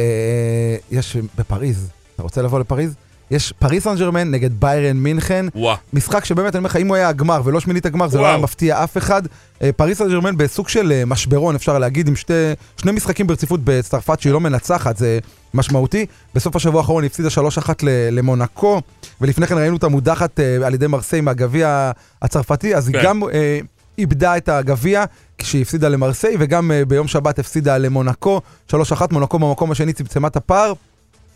[0.91, 2.95] יש בפריז, אתה רוצה לבוא לפריז?
[3.31, 5.47] יש פריס סן ג'רמן נגד ביירן מינכן.
[5.55, 5.77] וואו.
[5.93, 8.35] משחק שבאמת, אני אומר לך, אם הוא היה הגמר ולא שמינית הגמר, זה לא וואו.
[8.35, 9.23] היה מפתיע אף אחד.
[9.63, 12.33] אה, פריס סן ג'רמן בסוג של אה, משברון, אפשר להגיד, עם שתי,
[12.77, 15.19] שני משחקים ברציפות בצרפת שהיא לא מנצחת, זה
[15.55, 16.07] משמעותי.
[16.35, 18.81] בסוף השבוע האחרון היא הפסידה 3-1 ל- למונקו,
[19.21, 21.91] ולפני כן ראינו אותה מודחת אה, על ידי מרסיי מהגביע
[22.23, 23.05] הצרפתי, אז היא כן.
[23.05, 23.59] גם אה,
[23.99, 25.05] איבדה את הגביע
[25.39, 28.75] כשהיא הפסידה למרסיי, וגם אה, ביום שבת הפסידה למונקו, 3-1,
[29.11, 30.73] מונקו במקום השני צמצמה את הפער,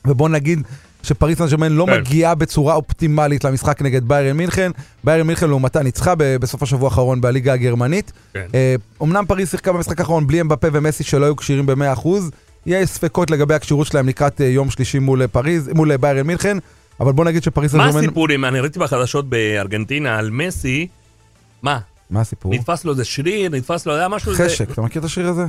[0.07, 0.62] ובוא נגיד
[1.02, 2.00] שפריס סן ג'רמן לא כן.
[2.00, 4.70] מגיעה בצורה אופטימלית למשחק נגד ביירן מינכן.
[5.04, 8.12] ביירן מינכן לעומתה ניצחה בסוף השבוע האחרון בליגה הגרמנית.
[8.34, 8.46] כן.
[8.54, 12.08] אה, אמנם פריס שיחקה במשחק האחרון בלי אמבפה ומסי שלא היו כשירים ב-100%.
[12.66, 16.56] יש ספקות לגבי הכשירות שלהם לקראת אה, יום שלישי מול אה, פריז, מול ביירן מינכן,
[17.00, 18.04] אבל בוא נגיד שפריס סן מה ג'רמן...
[18.04, 20.88] הסיפור עם, אני ראיתי בחדשות בארגנטינה על מסי,
[21.62, 21.78] מה?
[22.10, 22.54] מה הסיפור?
[22.54, 24.32] נתפס לו איזה שריר, נתפס לו, היה משהו...
[24.34, 25.46] חשק, אתה מכיר את השיר הזה?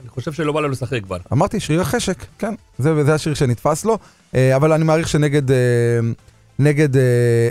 [0.00, 1.16] אני חושב שלא בא לו לשחק כבר.
[1.32, 3.98] אמרתי שריר החשק, כן, זה, זה השיר שנתפס לו,
[4.34, 5.56] אבל אני מעריך שנגד אה,
[6.58, 7.02] נגד אה,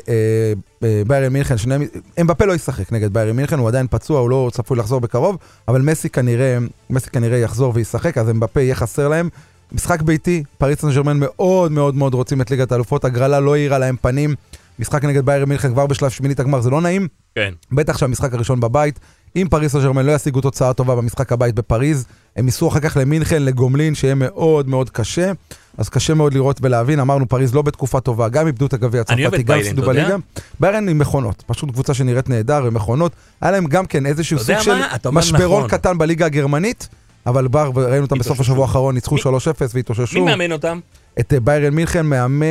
[0.09, 1.75] אה, אה, ביירן מינכן, שני,
[2.21, 5.37] אמבפה לא ישחק נגד ביירן מינכן, הוא עדיין פצוע, הוא לא צפוי לחזור בקרוב,
[5.67, 6.57] אבל מסי כנראה,
[6.89, 9.29] מסי כנראה יחזור וישחק, אז אמבפה יהיה חסר להם.
[9.71, 13.77] משחק ביתי, פריס סן ג'רמן מאוד מאוד מאוד רוצים את ליגת האלופות, הגרלה לא האירה
[13.77, 14.35] להם פנים,
[14.79, 17.53] משחק נגד ביירן מינכן כבר בשלב שמינית הגמר, זה לא נעים, כן.
[17.71, 18.99] בטח שהמשחק הראשון בבית,
[19.35, 22.97] אם פריס סן ג'רמן לא ישיגו תוצאה טובה במשחק הבית בפריז, הם ייסעו אחר כך
[22.97, 25.31] למינכן, לגומלין, שיהיה מאוד מאוד קשה.
[25.77, 29.43] אז קשה מאוד לראות ולהבין, אמרנו פריז לא בתקופה טובה, גם איבדו את הגביע הצרפתי,
[29.43, 29.81] גם הפסידו?
[29.81, 30.15] בליגה.
[30.59, 33.11] ביירן עם מכונות, פשוט קבוצה שנראית נהדר ומכונות.
[33.41, 34.75] היה להם גם כן איזשהו סוג של
[35.11, 35.69] משברון נכון.
[35.69, 36.87] קטן בליגה הגרמנית,
[37.25, 38.39] אבל בר, ראינו אותם בסוף.
[38.39, 39.25] השבוע האחרון, ניצחו מי- 3-0
[39.73, 40.19] והתאוששו.
[40.19, 40.79] מי מאמן אותם?
[41.19, 42.45] את אה, ביירן מינכן מאמן,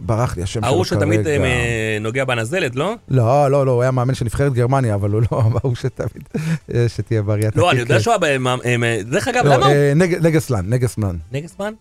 [0.00, 1.44] ברח לי השם שלו ההוא שתמיד כרגע.
[1.44, 2.94] אה, נוגע בנזלת, לא?
[3.08, 6.28] לא, לא, לא, הוא היה מאמן של נבחרת גרמניה, אבל הוא לא, ההוא שתמיד,
[6.74, 8.00] אה, שתהיה בריאת לא, אני יודע.
[8.00, 9.02] שהוא היה...
[9.02, 9.74] דרך אגב, לא, למה הוא?
[9.96, 11.16] נג- נגסלן, נגסמן.
[11.32, 11.72] נגסמן?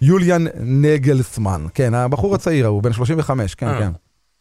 [0.00, 3.78] יוליאן נגלסמן, כן, הבחור הצעיר ההוא, בן 35, כן, אה.
[3.78, 3.90] כן.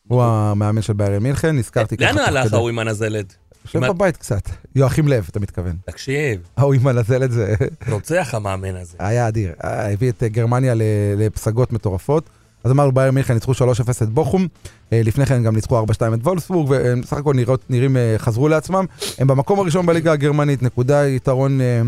[0.07, 2.11] הוא המאמן של ביירן מינכן, נזכרתי ככה.
[2.11, 2.53] לאן הלך.
[2.53, 3.35] ההוא עם הנזלת?
[3.65, 4.49] יושב בבית קצת.
[4.75, 5.75] יואכים לב, אתה מתכוון.
[5.85, 7.55] תקשיב, ההוא עם הנזלת זה
[7.89, 8.97] רוצח המאמן הזה.
[8.99, 9.53] היה אדיר.
[9.63, 10.73] אה, הביא את אה, גרמניה
[11.17, 12.29] לפסגות מטורפות.
[12.63, 13.55] אז אמרנו ביירן מינכן ניצחו 3-0
[14.03, 14.47] את בוכום,
[14.93, 18.47] אה, לפני כן גם ניצחו 4-2 את וולפסבורג, והם בסך הכל נראות, נראים אה, חזרו
[18.47, 18.85] לעצמם.
[19.17, 21.81] הם במקום הראשון בליגה הגרמנית, נקודה יתרון אה,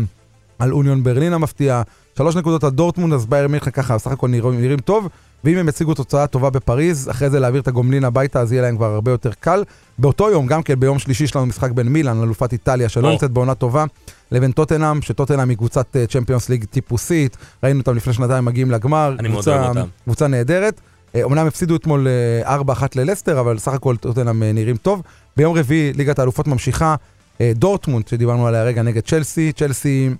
[0.58, 1.82] על אוניון ברלין המפתיע,
[2.16, 5.08] שלוש נקודות על דורטמונד, אז ביירן מינכן ככה בסך הכל נראים, נראים טוב,
[5.44, 8.76] ואם הם יציגו תוצאה טובה בפריז, אחרי זה להעביר את הגומלין הביתה, אז יהיה להם
[8.76, 9.64] כבר הרבה יותר קל.
[9.98, 13.10] באותו יום, גם כן ביום שלישי יש לנו משחק בין מילאן, אלופת איטליה, שלא.
[13.10, 13.84] נמצאת בעונה טובה,
[14.32, 19.72] לבין טוטנאם, שטוטנאם היא קבוצת צ'מפיונס ליג טיפוסית, ראינו אותם לפני שנתיים מגיעים לגמר, קבוצה-.
[20.04, 20.80] קבוצה נהדרת.
[21.14, 22.06] אה, אומנם הפסידו אתמול
[22.44, 25.02] אה, 4-1 ללסטר, אבל סך הכל טוטנאם אה, נראים טוב.
[25.36, 26.94] ביום רביעי ליגת האלופות ממשיכה,
[27.40, 30.10] אה, דורטמונד, שדיברנו עליה רגע, נגד צ'לסי, צ'לסי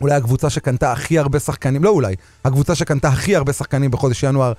[0.00, 4.52] אולי הקבוצה שקנתה הכי הרבה שחקנים, לא אולי, הקבוצה שקנתה הכי הרבה שחקנים בחודש ינואר,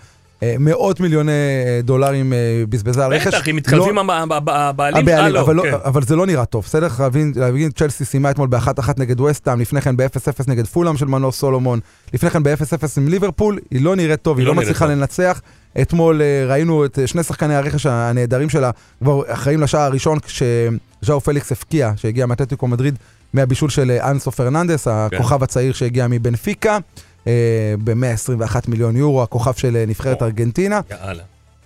[0.43, 2.37] אה, מאות מיליוני אה, דולרים אה,
[2.69, 3.27] בזבזה על רכש.
[3.27, 5.77] בטח, אם מתחלפים לא- הב- הבעלים, לא, אבל, כן.
[5.85, 6.87] אבל זה לא נראה טוב, בסדר?
[7.35, 11.79] להבין, צ'לסי סיימה אתמול ב-1-1 נגד וסטהאם, לפני כן ב-0-0 נגד פולאם של מנור סולומון,
[12.13, 14.85] לפני כן ב-0-0 עם ליברפול, היא לא נראית טוב, היא לא לא מצליחה.
[14.85, 15.41] לנצח.
[15.81, 18.71] אתמול ראינו את שני שחקני הרכש הנהדרים שלה,
[19.03, 22.97] כבר אחראים לשער הראשון כשז'או פליקס הבקיע, שהגיע מאתלטיקו מדריד,
[23.33, 26.77] מהבישול של אה, אנסו פרננדס, הכוכב הצעיר שהגיע מבנפיקה,
[27.83, 30.23] ב-121 מיליון יורו, הכוכב של אה, נבחרת.
[30.23, 30.79] ארגנטינה.
[30.91, 31.23] יאללה.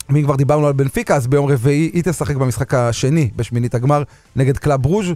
[0.09, 4.03] ואם כבר דיברנו על בנפיקה, אז ביום רביעי היא תשחק במשחק השני בשמינית הגמר
[4.35, 5.07] נגד קלאב ברוז'.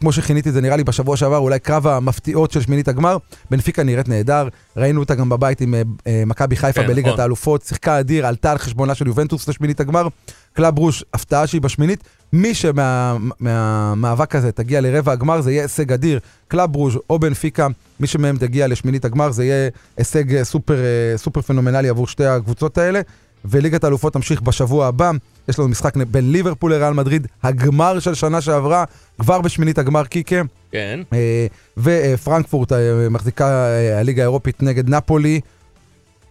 [0.00, 3.16] כמו שכיניתי את זה נראה לי בשבוע שעבר, אולי קרב המפתיעות של שמינית הגמר.
[3.50, 7.20] בנפיקה נראית נהדר, ראינו אותה גם בבית עם אה, אה, מכבי חיפה כן, בליגת נכון.
[7.20, 10.08] האלופות, שיחקה אדיר, עלתה על חשבונה של יובנטוס לשמינית הגמר.
[10.52, 12.04] קלאב ברוז', הפתעה שהיא בשמינית.
[12.32, 16.20] מי שמהמאבק הזה תגיע לרבע הגמר זה יהיה הישג אדיר.
[16.48, 17.66] קלאב ברוז' או בנפיקה,
[18.00, 22.24] מי שמהם תגיע לשמינית הגמר זה יהיה הישג אה, סופר, אה, סופר פנומנלי עבור שתי
[22.24, 23.00] הקבוצות האלה.
[23.44, 25.10] וליגת האלופות תמשיך בשבוע הבא.
[25.48, 28.84] יש לנו משחק בין ליברפול לריאל מדריד, הגמר של שנה שעברה,
[29.18, 30.42] כבר בשמינית הגמר קיקה.
[30.72, 31.00] כן.
[31.12, 35.40] אה, ופרנקפורט אה, מחזיקת אה, הליגה האירופית נגד נפולי.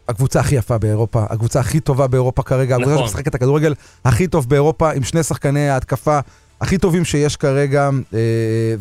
[0.08, 3.08] הקבוצה הכי יפה באירופה, הקבוצה הכי טובה באירופה כרגע, הקבוצה נכון.
[3.08, 3.74] שמשחקת את הכדורגל
[4.06, 6.20] הכי טוב באירופה, עם שני שחקני ההתקפה
[6.62, 7.90] הכי טובים שיש כרגע,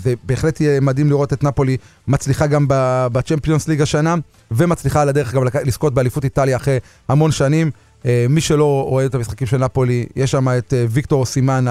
[0.03, 1.77] ובהחלט יהיה מדהים לראות את נפולי
[2.09, 2.65] מצליחה גם
[3.13, 4.15] בצ'מפיונס ליג השנה,
[4.51, 7.71] ומצליחה על הדרך גם לזכות באליפות איטליה אחרי המון שנים.
[8.07, 11.65] אה, מי שלא רואה את המשחקים של נפולי, יש שם את אה, ויקטור סימן,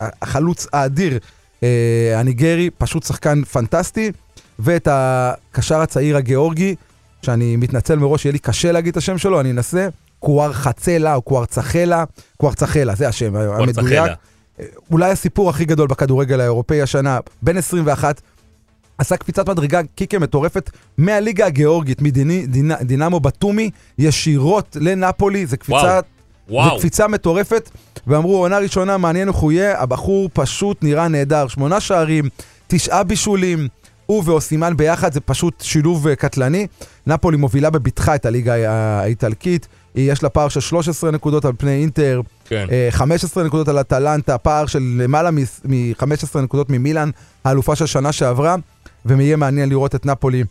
[0.00, 1.18] החלוץ האדיר,
[1.62, 4.12] אה, הניגרי, פשוט שחקן פנטסטי,
[4.58, 6.74] ואת הקשר הצעיר הגיאורגי,
[7.22, 11.22] שאני מתנצל מראש, יהיה לי קשה להגיד את השם שלו, אני אנסה, קואר חצלה או
[11.22, 12.04] קואר צחלה,
[12.36, 14.12] קואר צחלה, זה השם המדויק.
[14.90, 18.20] אולי הסיפור הכי גדול בכדורגל האירופאי השנה, בן 21,
[18.98, 26.00] עשה קפיצת מדרגה קיקה מטורפת מהליגה הגיאורגית, מדינמו בתומי, ישירות לנפולי, זה קפיצה...
[26.48, 26.70] וואו.
[26.70, 27.70] זו קפיצה מטורפת,
[28.06, 32.24] ואמרו, עונה ראשונה, מעניין איך הוא יהיה, הבחור פשוט נראה נהדר, שמונה שערים,
[32.66, 33.68] תשעה בישולים,
[34.06, 36.66] הוא ואוסימן ביחד, זה פשוט שילוב אה, קטלני.
[37.06, 41.80] נפולי מובילה בבטחה את הליגה ה- האיטלקית, יש לה פער של 13 נקודות על פני
[41.80, 42.66] אינטר, כן.
[42.70, 47.10] אה, 15 נקודות על אטלנטה, פער של למעלה מ-15 נקודות ממילאן,
[47.44, 48.56] האלופה של שנה שעברה,
[49.06, 50.44] ויהיה מעניין לראות את נפולי,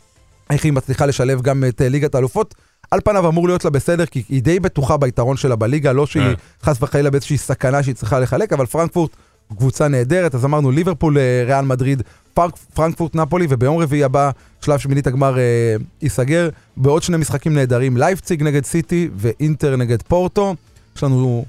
[0.49, 2.55] איך היא מצליחה לשלב גם את אה, ליגת האלופות.
[2.91, 6.23] על פניו אמור להיות לה בסדר, כי היא די בטוחה ביתרון שלה בליגה, לא שהיא
[6.23, 6.33] אה.
[6.63, 9.11] חס וחלילה באיזושהי סכנה שהיא צריכה לחלק, אבל פרנקפורט
[9.57, 14.31] קבוצה נהדרת, אז אמרנו ליברפול, אה, ריאל מדריד, פרנק, פרנקפורט נפולי, וביום רביעי הבא,
[14.61, 20.55] שלב שמינית הגמר אה, ייסגר, בעוד שני משחקים נהדרים, לייפציג נגד סיטי ואינטר נגד פורטו.
[20.95, 21.45] יש לנו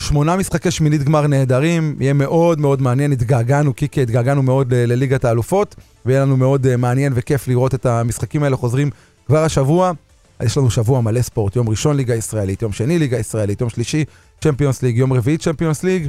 [0.00, 5.74] שמונה משחקי שמינית גמר נהדרים, יהיה מאוד מאוד מעניין, התגעגענו, קיקי, התגעגענו מאוד לליגת האלופות,
[6.06, 8.90] ויהיה לנו מאוד אה, מעניין וכיף לראות את המשחקים האלה חוזרים
[9.26, 9.92] כבר השבוע.
[10.42, 14.04] יש לנו שבוע מלא ספורט, יום ראשון ליגה ישראלית, יום שני ליגה ישראלית, יום שלישי
[14.40, 16.08] צ'מפיונס ליג, יום רביעי צ'מפיונס ליג,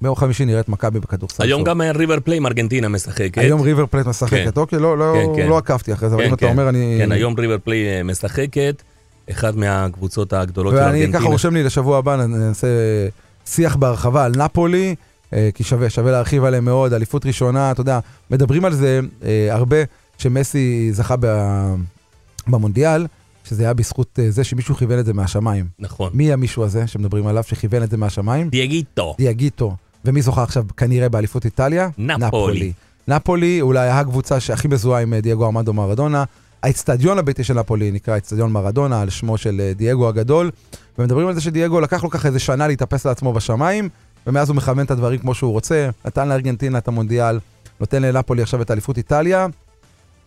[0.00, 1.42] ביום חמישי נראית מכבי בכדורסל.
[1.42, 1.64] היום.
[1.64, 3.38] גם ריבר פלייט ארגנטינה משחקת.
[3.38, 4.60] היום ריבר פלייט משחקת, כן.
[4.60, 5.48] אוקיי, לא, לא, כן, כן.
[5.48, 6.46] לא עקבתי אחרי זה, אבל אם אתה.
[6.46, 6.96] אומר אני...
[6.98, 8.82] כן, היום ריבר פלייט אה, משחקת,
[9.30, 11.18] אחת מהקבוצות הגדולות של ואני ארגנטינה.
[11.18, 12.66] ככה רושם לי לשבוע הבא, נעשה
[13.46, 14.94] שיח בהרחבה על נפולי,
[15.32, 17.98] אה, כי שווה, שווה להרחיב עליהם מאוד, אליפות ראשונה, אתה יודע,
[18.30, 19.76] מדברים על זה אה, הרבה,
[20.18, 21.14] שמסי זכה
[22.46, 23.06] במונדיאל,
[23.44, 25.66] שזה היה בזכות אה, זה שמישהו כיוון את זה מהשמיים.
[25.78, 26.10] נכון.
[26.14, 28.48] מי המישהו הזה שמדברים עליו שכיוון את זה מהשמיים?
[28.48, 29.14] דייגיטו.
[29.18, 29.76] דיאגיטו.
[30.04, 31.88] ומי זוכה עכשיו כנראה באליפות איטליה?
[31.98, 32.72] נפולי.
[33.08, 36.24] נפולי אולי הקבוצה שהכי מזוהה עם דייגו ארמנדו מרדונה.
[36.62, 40.50] האצטדיון הביתי של נפולי נקרא אצטדיון מרדונה על שמו של אה, דייגו הגדול.
[40.98, 43.88] ומדברים על זה שדייגו לקח לו ככה איזה שנה להתאפס לעצמו בשמיים,
[44.26, 45.90] ומאז הוא מכוון את הדברים כמו שהוא רוצה.
[46.04, 47.38] נתן לארגנטינה את המונדיאל,
[47.80, 49.46] נותן לנפולי עכשיו את אליפות איטליה.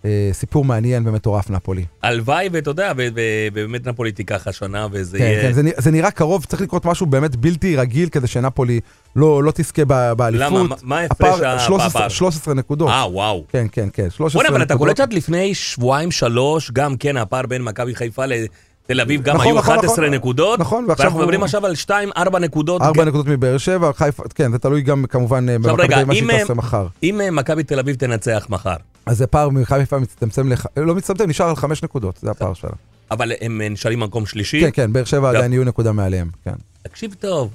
[0.05, 1.85] אה, סיפור מעניין ומטורף נפולי.
[2.03, 5.41] הלוואי, ואתה יודע, ובאמת נפולי תיקח השנה, וזה כן, יהיה...
[5.41, 8.79] כן, זה, זה נראה קרוב, צריך לקרות משהו באמת בלתי רגיל כדי שנפולי
[9.15, 10.47] לא, לא תזכה ב- באליפות.
[10.51, 10.75] למה?
[10.83, 12.09] מה- ההפרש הפער, ה- 13, הפער?
[12.09, 12.89] 13 נקודות.
[12.89, 13.43] אה, וואו.
[13.49, 14.55] כן, כן, כן, 13 בוא'נה, נקודות.
[14.55, 19.21] אבל אתה קולט שעד לפני שבועיים, שלוש, גם כן הפער בין מכבי חיפה לתל אביב,
[19.21, 20.13] גם נכון, היו נכון, 11 נכון.
[20.15, 20.59] נקודות.
[20.59, 22.81] נכון, ועכשיו ואנחנו הוא- מדברים עכשיו על 2-4 נקודות.
[22.81, 26.13] 4 נקודות מבאר שבע, חיפה, כן, זה תלוי גם כמובן אה, במכבי תל אביב, מה
[26.13, 26.87] אם, שהיא אה, תעשה מחר.
[27.03, 28.75] אם אה, מכבי תל אביב תנצח מחר,
[29.05, 30.65] אז זה פער ממכבי חיפה מצטמצם, לח...
[30.77, 32.71] לא מצטמצם, נשאר על 5 נקודות, זה הפער שלה.
[33.11, 36.53] אבל הם נשארים במקום שלישי, כן, כן, באר שבע עדיין יהיו נקודה מעליהם, כן.
[36.83, 37.53] תקשיב טוב,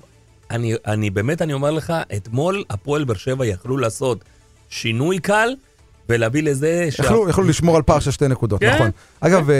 [0.51, 4.24] אני, אני באמת, אני אומר לך, אתמול הפועל באר שבע יכלו לעשות
[4.68, 5.49] שינוי קל
[6.09, 7.04] ולהביא לזה שה...
[7.04, 8.90] יכלו, יכלו לשמור על פער של שתי נקודות, כן, נכון.
[9.20, 9.57] אגב, אה,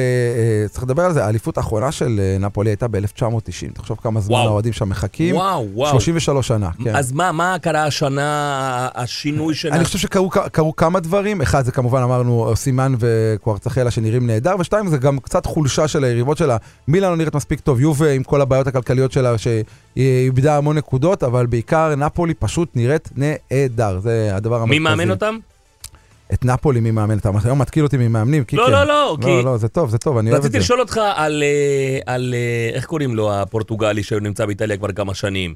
[0.69, 4.37] צריך לדבר על זה, האליפות האחרונה של אה, נפולי הייתה ב-1990, תחשוב כמה זמן.
[4.37, 5.35] האוהדים שם מחכים.
[5.35, 5.91] וואו, וואו.
[5.91, 6.97] 33 שנה, כן.
[6.97, 9.73] אז מה, מה קרה השנה, השינוי של...
[9.73, 14.89] אני חושב שקרו קרו כמה דברים, אחד זה כמובן אמרנו סימן וקוורצחלה שנראים נהדר, ושתיים
[14.89, 16.57] זה גם קצת חולשה של היריבות שלה.
[16.89, 19.65] מילאן לא נראית מספיק טוב, יובה עם כל הבעיות הכלכליות שלה שהיא
[19.97, 24.79] איבדה המון נקודות, אבל בעיקר נפולי פשוט נראית נהדר, זה הדבר המרכזי.
[24.79, 25.39] מי מאמן אותם?
[26.33, 28.63] את נפולי מי מאמן אותם, היום מתקיל אותי ממאמנים, קיקה.
[28.63, 30.65] לא, לא, לא, כי- לא, לא, זה טוב, זה טוב, אני אוהב את רציתי זה.
[30.65, 35.55] לשאול אותך על, אה, על, אה, איך קוראים לו, הפורטוגלי שנמצא באיטליה כבר כמה שנים.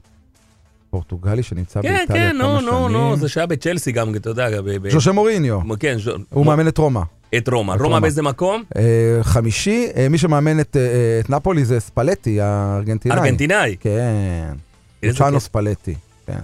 [0.90, 3.16] פורטוגלי שנמצא כן, באיטליה כן, כמה נו, נו, נו, שנים.
[3.16, 6.78] זה שהיה בצ'לסי גם, אתה יודע, ב- ב- ז'ושה מוריניו, כן, ז'ו- הוא מאמן את
[6.78, 7.00] רומא.
[7.36, 7.74] את רומא.
[7.80, 8.00] רומא.
[8.00, 8.62] באיזה מקום?
[8.76, 8.82] אה,
[9.22, 10.76] חמישי, מי שמאמן את,
[11.20, 13.18] את נפולי זה ספלטי, הארגנטינאי.
[13.18, 13.76] ארגנטינאי.
[13.80, 14.52] כן,
[15.02, 15.40] לוצ'אנו.
[15.40, 15.94] ספלטי,
[16.26, 16.38] כן.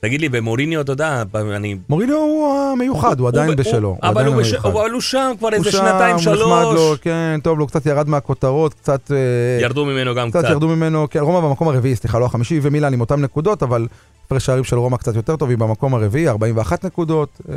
[0.00, 1.76] תגיד לי, ומוריניו, אתה יודע, אני...
[1.88, 3.96] מוריניו הוא המיוחד, הוא עדיין בשלו.
[4.02, 4.68] אבל הוא בש- המיוחד.
[4.68, 6.98] אבל הוא שם כבר הוא איזה שם, שנתיים, הוא נחמד לו, שלוש.
[6.98, 9.12] כן, טוב לו, קצת ירד מהכותרות, קצת...
[9.12, 10.50] אה, ירדו ממנו גם קצת קצת.
[10.50, 13.86] ירדו ממנו, כן, רומא במקום הרביעי, סליחה, לא החמישי, ומילאן עם אותן נקודות, אבל
[14.26, 17.54] הפרש שערים של רומא קצת יותר טוב, היא במקום הרביעי, 41 נקודות, אה,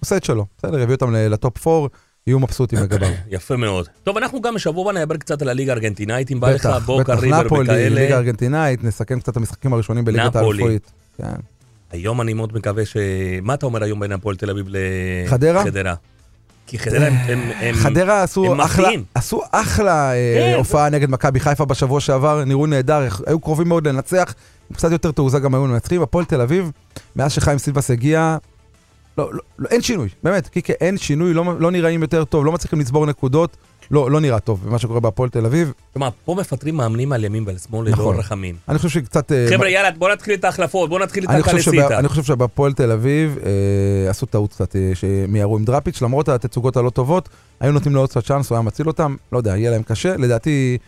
[0.00, 1.88] עושה את שלו, בסדר, הביא אותם לטופ 4,
[2.26, 3.08] יהיו מבסוטים לגביו.
[3.30, 3.88] יפה מאוד.
[4.04, 7.12] טוב, אנחנו גם בשבוע הבא נדבר קצת על הליגה הארגנטינאית, אם בא לך בטח, בוקה
[7.12, 8.16] בטח, ריבר נפולי, ליגה וכאלה.
[8.16, 10.36] ארגנטינאית, נסכם קצת את המשחקים הראשונים בליגת.
[10.36, 10.92] האלופית.
[11.18, 11.51] כן.
[11.92, 12.96] היום אני מאוד מקווה ש...
[13.42, 14.66] מה אתה אומר היום בין הפועל תל אביב
[15.26, 15.62] חדרה?
[15.62, 15.94] לחדרה?
[16.66, 17.12] כי חדרה הם...
[17.26, 19.04] הם- הם- חדרה עשו הם אחלה, מפתיעים.
[19.14, 23.88] עשו אחלה אה, כן, הופעה נגד מכבי חיפה בשבוע שעבר, נראו נהדר, היו קרובים מאוד
[23.88, 24.34] לנצח,
[24.70, 26.02] עם קצת יותר תעוזה גם היו מנצחים.
[26.02, 26.70] הפועל תל אביב,
[27.16, 28.36] מאז שחיים סילבס הגיע,
[29.18, 32.52] לא, לא, לא, אין שינוי, באמת, קיקה, אין שינוי, לא, לא נראים יותר טוב, לא
[32.52, 33.56] מצליחים לצבור נקודות,
[33.90, 35.72] לא, לא נראה טוב במה שקורה בהפועל תל אביב.
[35.92, 38.16] כלומר, פה מפטרים מאמנים על ימין ועל שמאל ללא נכון.
[38.16, 38.56] רחמים.
[38.68, 39.32] אני חושב שקצת...
[39.32, 41.98] אה, חבר'ה, יאללה, בוא נתחיל את ההחלפות, בוא נתחיל את הקלסיטה.
[41.98, 46.76] אני חושב שבהפועל תל אביב אה, עשו טעות קצת אה, שמיהרו עם דראפיץ', למרות התצוגות
[46.76, 47.28] הלא טובות,
[47.60, 50.16] היו נותנים לו עוד קצת צ'אנס, הוא היה מציל אותם, לא יודע, יהיה להם קשה,
[50.16, 50.78] לדעתי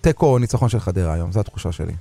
[0.00, 1.92] תיקו או ניצחון של חדרה היום, זו התחושה שלי.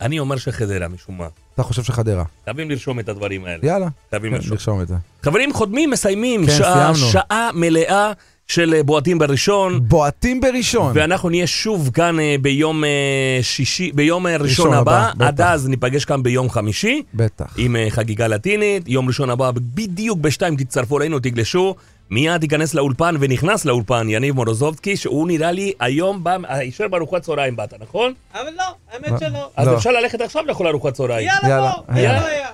[0.00, 1.26] אני אומר שחדרה, משום מה.
[1.54, 2.24] אתה חושב שחדרה?
[2.44, 3.58] חייבים לרשום את הדברים האלה.
[3.62, 4.80] יאללה, חייבים כן, לרשום.
[4.82, 4.94] את זה.
[5.22, 6.46] חברים, חודמים, מסיימים.
[6.46, 7.12] כן, שעה, סיימנו.
[7.12, 8.12] שעה מלאה
[8.48, 9.80] של אה, בועטים בראשון.
[9.88, 10.92] בועטים בראשון.
[10.94, 15.10] ואנחנו נהיה שוב כאן אה, ביום אה, שישי, ביום ראשון ראשון הבא.
[15.14, 15.40] הבא, עד.
[15.40, 17.02] אז ניפגש כאן ביום חמישי.
[17.14, 17.54] בטח.
[17.56, 21.74] עם חגיגה לטינית, יום ראשון הבא בדיוק בשתיים תצטרפו אלינו, תגלשו.
[22.10, 27.56] מיד ייכנס לאולפן ונכנס לאולפן יניב מורוזובסקי, שהוא נראה לי היום בא, הישר בארוחת צהריים
[27.56, 28.12] באת, נכון?
[28.34, 29.50] אבל לא, האמת שלא.
[29.56, 29.76] אז לא.
[29.76, 31.28] אפשר ללכת עכשיו לאכול ארוחת צהריים.
[31.28, 32.32] יאללה יאללה, בוא, יאללה.
[32.32, 32.48] יאללה.